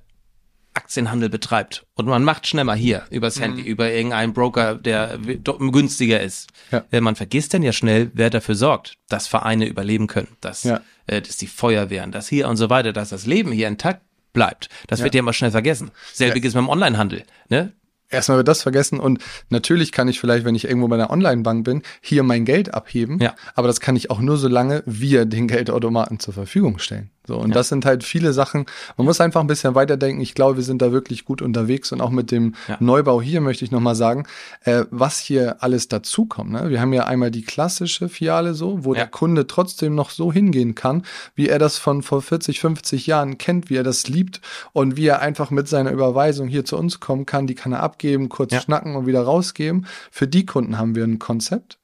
Aktienhandel 0.73 1.29
betreibt. 1.29 1.85
Und 1.95 2.05
man 2.07 2.23
macht 2.23 2.45
schnell 2.45 2.63
mal 2.63 2.77
hier 2.77 3.03
übers 3.09 3.39
Handy, 3.39 3.63
über 3.63 3.91
irgendeinen 3.91 4.33
Broker, 4.33 4.75
der 4.75 5.17
günstiger 5.17 6.21
ist. 6.21 6.49
Ja. 6.71 6.85
Äh, 6.91 7.01
Man 7.01 7.15
vergisst 7.15 7.53
dann 7.55 7.63
ja 7.63 7.71
schnell, 7.73 8.11
wer 8.13 8.29
dafür 8.29 8.53
sorgt, 8.55 8.93
dass 9.09 9.27
Vereine 9.27 9.65
überleben 9.65 10.05
können, 10.05 10.37
dass, 10.39 10.63
Ja. 10.63 10.81
äh, 11.07 11.21
dass 11.21 11.37
die 11.37 11.47
Feuerwehren, 11.47 12.11
dass 12.11 12.27
hier 12.27 12.47
und 12.47 12.57
so 12.57 12.69
weiter, 12.69 12.93
dass 12.93 13.09
das 13.09 13.25
Leben 13.25 13.51
hier 13.51 13.67
intakt 13.67 14.01
bleibt. 14.33 14.69
Das 14.85 15.01
wird 15.01 15.15
ja 15.15 15.19
immer 15.19 15.33
schnell 15.33 15.49
vergessen. 15.49 15.89
Selbiges 16.13 16.53
beim 16.53 16.69
Onlinehandel. 16.69 17.23
Ne? 17.49 17.71
Erstmal 18.09 18.37
wird 18.37 18.47
das 18.47 18.61
vergessen 18.61 18.99
und 18.99 19.21
natürlich 19.49 19.91
kann 19.91 20.07
ich 20.07 20.19
vielleicht, 20.19 20.45
wenn 20.45 20.55
ich 20.55 20.65
irgendwo 20.65 20.87
bei 20.87 20.95
einer 20.95 21.09
Online-Bank 21.09 21.65
bin, 21.65 21.81
hier 22.01 22.23
mein 22.23 22.45
Geld 22.45 22.73
abheben. 22.73 23.19
Ja. 23.19 23.35
Aber 23.53 23.67
das 23.67 23.81
kann 23.81 23.97
ich 23.97 24.09
auch 24.09 24.19
nur 24.19 24.37
so 24.37 24.47
lange 24.47 24.81
wir 24.85 25.25
den 25.25 25.47
Geldautomaten 25.47 26.19
zur 26.19 26.33
Verfügung 26.33 26.79
stellen. 26.79 27.11
So, 27.27 27.37
und 27.37 27.53
das 27.53 27.67
sind 27.67 27.85
halt 27.85 28.03
viele 28.05 28.31
Sachen. 28.31 28.65
Man 28.95 29.05
muss 29.05 29.19
einfach 29.19 29.41
ein 29.41 29.47
bisschen 29.47 29.75
weiterdenken. 29.75 30.21
Ich 30.21 30.33
glaube, 30.33 30.55
wir 30.57 30.63
sind 30.63 30.81
da 30.81 30.91
wirklich 30.93 31.25
gut 31.25 31.41
unterwegs 31.41 31.91
und 31.91 31.99
auch 32.01 32.09
mit 32.09 32.31
dem 32.31 32.55
Ja. 32.69 32.77
Neubau 32.79 33.21
hier 33.21 33.41
möchte 33.41 33.65
ich 33.65 33.71
nochmal 33.71 33.95
sagen, 33.95 34.25
äh, 34.63 34.85
was 34.91 35.17
hier 35.19 35.57
alles 35.61 35.89
dazukommt. 35.89 36.51
Ne? 36.51 36.69
Wir 36.69 36.79
haben 36.79 36.93
ja 36.93 37.05
einmal 37.05 37.29
die 37.29 37.41
klassische 37.43 38.07
Filiale 38.07 38.53
so, 38.53 38.85
wo 38.85 38.93
Ja. 38.93 39.01
der 39.01 39.07
Kunde 39.07 39.45
trotzdem 39.45 39.93
noch 39.93 40.09
so 40.09 40.31
hingehen 40.31 40.73
kann, 40.73 41.03
wie 41.35 41.49
er 41.49 41.59
das 41.59 41.77
von 41.77 42.01
vor 42.01 42.21
40, 42.21 42.59
50 42.61 43.07
Jahren 43.07 43.37
kennt, 43.37 43.69
wie 43.69 43.75
er 43.75 43.83
das 43.83 44.07
liebt 44.07 44.39
und 44.71 44.95
wie 44.95 45.07
er 45.07 45.19
einfach 45.21 45.51
mit 45.51 45.67
seiner 45.67 45.91
Überweisung 45.91 46.47
hier 46.47 46.63
zu 46.63 46.77
uns 46.77 46.99
kommen 47.01 47.25
kann. 47.25 47.45
Die 47.45 47.55
kann 47.55 47.73
er 47.73 47.83
abgeben, 47.83 48.29
kurz 48.29 48.53
Ja. 48.53 48.61
schnacken 48.61 48.95
und 48.95 49.05
wieder 49.05 49.21
rausgeben. 49.23 49.85
Für 50.11 50.27
die 50.27 50.45
Kunden 50.45 50.77
haben 50.77 50.95
wir 50.95 51.03
ein 51.03 51.19
Konzept. 51.19 51.77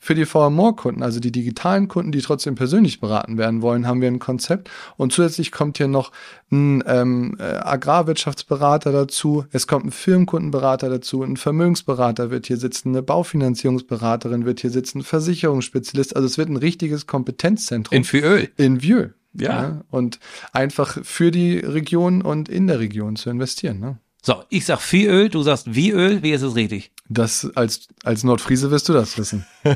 Für 0.00 0.14
die 0.14 0.26
VR-More-Kunden, 0.26 1.02
also 1.02 1.18
die 1.18 1.32
digitalen 1.32 1.88
Kunden, 1.88 2.12
die 2.12 2.20
trotzdem 2.20 2.54
persönlich 2.54 3.00
beraten 3.00 3.36
werden 3.36 3.62
wollen, 3.62 3.86
haben 3.86 4.00
wir 4.00 4.08
ein 4.08 4.20
Konzept. 4.20 4.70
Und 4.96 5.12
zusätzlich 5.12 5.50
kommt 5.50 5.78
hier 5.78 5.88
noch 5.88 6.12
ein 6.52 6.84
ähm, 6.86 7.36
äh, 7.40 7.42
Agrarwirtschaftsberater 7.42 8.92
dazu. 8.92 9.44
Es 9.50 9.66
kommt 9.66 9.86
ein 9.86 9.90
Firmenkundenberater 9.90 10.88
dazu. 10.88 11.22
Ein 11.22 11.36
Vermögensberater 11.36 12.30
wird 12.30 12.46
hier 12.46 12.58
sitzen. 12.58 12.90
Eine 12.90 13.02
Baufinanzierungsberaterin 13.02 14.44
wird 14.44 14.60
hier 14.60 14.70
sitzen. 14.70 15.02
Versicherungsspezialist. 15.02 16.14
Also 16.14 16.26
es 16.26 16.38
wird 16.38 16.48
ein 16.48 16.56
richtiges 16.56 17.06
Kompetenzzentrum 17.06 17.96
In 17.96 18.04
Füöl. 18.04 18.50
in 18.56 18.80
Vieux. 18.80 19.10
Ja. 19.34 19.82
Und 19.90 20.20
einfach 20.52 20.98
für 21.02 21.30
die 21.30 21.58
Region 21.58 22.22
und 22.22 22.48
in 22.48 22.66
der 22.66 22.78
Region 22.78 23.16
zu 23.16 23.30
investieren. 23.30 23.80
Ne? 23.80 23.98
So, 24.22 24.42
ich 24.48 24.66
sag 24.66 24.80
Viehöl, 24.80 25.28
du 25.28 25.42
sagst 25.42 25.74
Wieöl, 25.74 26.22
wie 26.22 26.32
ist 26.32 26.42
es 26.42 26.54
richtig? 26.56 26.90
Das 27.08 27.48
als, 27.54 27.88
als 28.04 28.24
Nordfriese 28.24 28.70
wirst 28.70 28.88
du 28.88 28.92
das 28.92 29.16
wissen. 29.16 29.46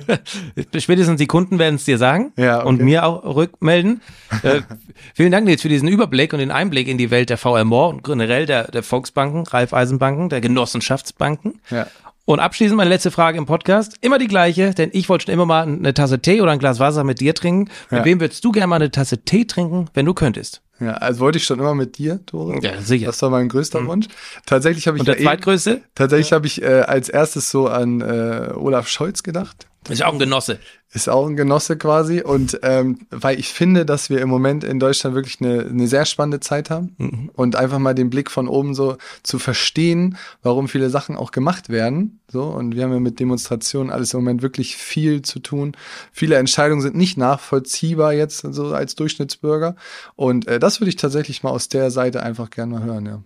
Spätestens 0.78 1.18
die 1.18 1.26
Kunden 1.26 1.58
werden 1.58 1.76
es 1.76 1.84
dir 1.84 1.96
sagen 1.96 2.32
Ja, 2.36 2.58
okay. 2.58 2.68
und 2.68 2.80
mir 2.82 3.04
auch 3.06 3.24
rückmelden. 3.36 4.02
äh, 4.42 4.60
vielen 5.14 5.32
Dank 5.32 5.48
jetzt 5.48 5.62
für 5.62 5.68
diesen 5.68 5.88
Überblick 5.88 6.32
und 6.32 6.40
den 6.40 6.50
Einblick 6.50 6.88
in 6.88 6.98
die 6.98 7.10
Welt 7.10 7.30
der 7.30 7.38
VR 7.38 7.64
More 7.64 7.88
und 7.88 8.04
generell 8.04 8.44
der, 8.46 8.64
der 8.70 8.82
Volksbanken, 8.82 9.46
Raiffeisenbanken, 9.46 10.28
der 10.28 10.40
Genossenschaftsbanken. 10.40 11.60
Ja. 11.70 11.86
Und 12.24 12.38
abschließend 12.40 12.76
meine 12.76 12.90
letzte 12.90 13.10
Frage 13.10 13.38
im 13.38 13.46
Podcast. 13.46 13.96
Immer 14.00 14.18
die 14.18 14.28
gleiche, 14.28 14.74
denn 14.74 14.90
ich 14.92 15.08
wollte 15.08 15.24
schon 15.26 15.34
immer 15.34 15.46
mal 15.46 15.62
eine 15.62 15.94
Tasse 15.94 16.20
Tee 16.20 16.40
oder 16.40 16.52
ein 16.52 16.58
Glas 16.58 16.78
Wasser 16.78 17.02
mit 17.04 17.20
dir 17.20 17.34
trinken. 17.34 17.70
Mit 17.90 18.00
Ja. 18.00 18.04
wem 18.04 18.20
würdest 18.20 18.44
du 18.44 18.52
gerne 18.52 18.66
mal 18.68 18.76
eine 18.76 18.90
Tasse 18.90 19.24
Tee 19.24 19.44
trinken, 19.44 19.86
wenn 19.94 20.06
du 20.06 20.14
könntest? 20.14 20.62
Ja, 20.82 20.94
also 20.94 21.20
wollte 21.20 21.38
ich 21.38 21.44
schon 21.44 21.58
immer 21.60 21.74
mit 21.74 21.98
dir, 21.98 22.24
Tore. 22.26 22.58
Ja, 22.62 22.80
sicher. 22.80 23.06
Das 23.06 23.22
war 23.22 23.30
mein 23.30 23.48
größter 23.48 23.86
Wunsch. 23.86 24.06
Tatsächlich 24.46 24.86
habe 24.86 24.96
ich 24.96 25.00
Und 25.02 25.06
der 25.06 25.14
ja 25.14 25.20
eben, 25.20 25.28
zweitgrößte? 25.28 25.82
tatsächlich 25.94 26.32
habe 26.32 26.46
ich 26.46 26.62
äh, 26.62 26.80
als 26.80 27.08
erstes 27.08 27.50
so 27.50 27.68
an 27.68 28.00
äh, 28.00 28.50
Olaf 28.54 28.88
Scholz 28.88 29.22
gedacht. 29.22 29.68
Ist 29.88 30.02
auch 30.04 30.12
ein 30.12 30.18
Genosse. 30.18 30.60
Ist 30.92 31.08
auch 31.08 31.26
ein 31.26 31.36
Genosse 31.36 31.76
quasi. 31.76 32.22
Und 32.22 32.60
ähm, 32.62 33.00
weil 33.10 33.38
ich 33.38 33.48
finde, 33.48 33.84
dass 33.84 34.10
wir 34.10 34.20
im 34.20 34.28
Moment 34.28 34.62
in 34.62 34.78
Deutschland 34.78 35.16
wirklich 35.16 35.40
eine, 35.40 35.62
eine 35.62 35.88
sehr 35.88 36.04
spannende 36.04 36.38
Zeit 36.40 36.70
haben 36.70 36.94
Mhm. 36.98 37.30
und 37.34 37.56
einfach 37.56 37.78
mal 37.78 37.94
den 37.94 38.10
Blick 38.10 38.30
von 38.30 38.46
oben 38.46 38.74
so 38.74 38.96
zu 39.22 39.38
verstehen, 39.38 40.16
warum 40.42 40.68
viele 40.68 40.88
Sachen 40.90 41.16
auch 41.16 41.32
gemacht 41.32 41.68
werden. 41.68 42.20
So, 42.28 42.44
und 42.44 42.76
wir 42.76 42.84
haben 42.84 42.92
ja 42.92 43.00
mit 43.00 43.18
Demonstrationen 43.18 43.90
alles 43.90 44.14
im 44.14 44.20
Moment 44.20 44.42
wirklich 44.42 44.76
viel 44.76 45.22
zu 45.22 45.40
tun. 45.40 45.76
Viele 46.12 46.36
Entscheidungen 46.36 46.80
sind 46.82 46.94
nicht 46.96 47.16
nachvollziehbar 47.18 48.12
jetzt 48.12 48.38
so 48.40 48.66
als 48.74 48.94
Durchschnittsbürger. 48.94 49.74
Und 50.14 50.46
äh, 50.46 50.60
das 50.60 50.80
würde 50.80 50.90
ich 50.90 50.96
tatsächlich 50.96 51.42
mal 51.42 51.50
aus 51.50 51.68
der 51.68 51.90
Seite 51.90 52.22
einfach 52.22 52.50
gerne 52.50 52.72
mal 52.78 52.84
hören, 52.84 53.06
ja. 53.06 53.22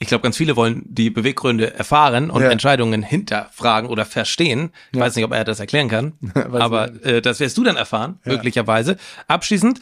Ich 0.00 0.08
glaube, 0.08 0.22
ganz 0.22 0.36
viele 0.36 0.56
wollen 0.56 0.82
die 0.86 1.08
Beweggründe 1.08 1.72
erfahren 1.74 2.28
und 2.30 2.42
Ja. 2.42 2.50
Entscheidungen 2.50 3.02
hinterfragen 3.02 3.88
oder 3.88 4.04
verstehen. 4.04 4.72
Ich 4.92 4.98
Ja. 4.98 5.04
weiß 5.04 5.14
nicht, 5.16 5.24
ob 5.24 5.32
er 5.32 5.44
das 5.44 5.60
erklären 5.60 5.88
kann, 5.88 6.12
aber 6.34 6.92
äh, 7.04 7.22
das 7.22 7.40
wirst 7.40 7.56
du 7.56 7.64
dann 7.64 7.76
erfahren, 7.76 8.18
Ja. 8.24 8.32
möglicherweise. 8.32 8.96
Abschließend, 9.28 9.80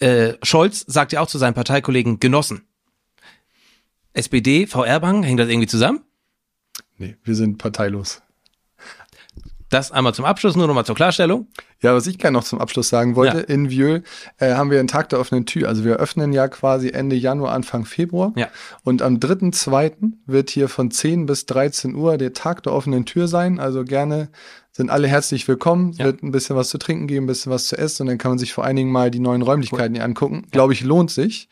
äh, 0.00 0.34
Scholz 0.42 0.84
sagt 0.86 1.12
ja 1.12 1.20
auch 1.20 1.26
zu 1.28 1.38
seinen 1.38 1.54
Parteikollegen 1.54 2.20
Genossen. 2.20 2.66
SPD, 4.12 4.66
VR-Bank, 4.66 5.24
hängt 5.24 5.40
das 5.40 5.48
irgendwie 5.48 5.66
zusammen? 5.68 6.02
Nee, 6.98 7.16
wir 7.24 7.34
sind 7.34 7.56
parteilos. 7.58 8.22
Das 9.72 9.90
einmal 9.90 10.12
zum 10.14 10.24
Abschluss, 10.26 10.54
nur 10.54 10.66
nochmal 10.66 10.84
zur 10.84 10.94
Klarstellung. 10.94 11.46
Ja, 11.80 11.94
was 11.94 12.06
ich 12.06 12.18
gerne 12.18 12.36
noch 12.38 12.44
zum 12.44 12.60
Abschluss 12.60 12.88
sagen 12.90 13.16
wollte, 13.16 13.38
Ja. 13.38 13.44
in 13.44 13.70
Vieux 13.70 14.02
äh, 14.38 14.52
haben 14.54 14.70
wir 14.70 14.78
einen 14.78 14.86
Tag 14.88 15.08
der 15.08 15.18
offenen 15.18 15.46
Tür. 15.46 15.68
Also 15.68 15.82
wir 15.84 15.96
öffnen 15.96 16.32
ja 16.32 16.46
quasi 16.48 16.90
Ende 16.90 17.16
Januar, 17.16 17.52
Anfang 17.52 17.84
Februar. 17.86 18.32
Ja. 18.36 18.48
Und 18.84 19.00
am 19.02 19.16
3.2. 19.18 20.12
wird 20.26 20.50
hier 20.50 20.68
von 20.68 20.90
10 20.90 21.26
bis 21.26 21.46
13 21.46 21.94
Uhr 21.94 22.18
der 22.18 22.34
Tag 22.34 22.62
der 22.64 22.72
offenen 22.74 23.06
Tür 23.06 23.28
sein. 23.28 23.58
Also 23.58 23.84
gerne 23.84 24.28
sind 24.72 24.90
alle 24.90 25.08
herzlich 25.08 25.48
willkommen. 25.48 25.90
Es 25.90 25.98
Ja. 25.98 26.04
wird 26.04 26.22
ein 26.22 26.32
bisschen 26.32 26.54
was 26.54 26.68
zu 26.68 26.78
trinken 26.78 27.06
geben, 27.06 27.24
ein 27.24 27.28
bisschen 27.28 27.50
was 27.50 27.66
zu 27.66 27.76
essen 27.78 28.02
und 28.02 28.08
dann 28.08 28.18
kann 28.18 28.32
man 28.32 28.38
sich 28.38 28.52
vor 28.52 28.64
allen 28.64 28.76
Dingen 28.76 28.92
mal 28.92 29.10
die 29.10 29.20
neuen 29.20 29.42
Räumlichkeiten 29.42 29.94
hier 29.94 30.04
angucken. 30.04 30.46
Glaube 30.50 30.72
ich, 30.74 30.82
lohnt 30.82 31.10
sich. 31.10 31.48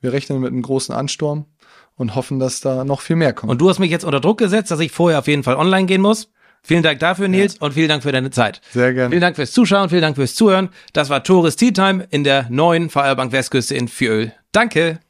Wir 0.00 0.12
rechnen 0.12 0.40
mit 0.40 0.50
einem 0.52 0.62
großen 0.62 0.94
Ansturm 0.94 1.46
und 1.94 2.14
hoffen, 2.16 2.38
dass 2.40 2.60
da 2.60 2.84
noch 2.84 3.00
viel 3.00 3.16
mehr 3.16 3.32
kommt. 3.32 3.50
Und 3.52 3.60
du 3.60 3.68
hast 3.68 3.78
mich 3.78 3.90
jetzt 3.90 4.04
unter 4.04 4.20
Druck 4.20 4.38
gesetzt, 4.38 4.70
dass 4.70 4.80
ich 4.80 4.90
vorher 4.92 5.18
auf 5.20 5.28
jeden 5.28 5.42
Fall 5.44 5.56
online 5.56 5.86
gehen 5.86 6.00
muss. 6.02 6.30
Vielen 6.62 6.82
Dank 6.82 7.00
dafür, 7.00 7.28
Nils, 7.28 7.56
und 7.56 7.72
vielen 7.74 7.88
Dank 7.88 8.02
für 8.02 8.12
deine 8.12 8.30
Zeit. 8.30 8.60
Sehr 8.70 8.92
gerne. 8.92 9.10
Vielen 9.10 9.20
Dank 9.20 9.36
fürs 9.36 9.52
Zuschauen, 9.52 9.88
vielen 9.88 10.02
Dank 10.02 10.16
fürs 10.16 10.34
Zuhören. 10.34 10.68
Das 10.92 11.08
war 11.08 11.24
Tores 11.24 11.56
Tea 11.56 11.72
Time 11.72 12.06
in 12.10 12.24
der 12.24 12.46
neuen 12.50 12.90
VR 12.90 13.16
Bank 13.16 13.32
Westküste 13.32 13.74
in 13.74 13.88
Fiöl. 13.88 14.32
Danke. 14.52 15.00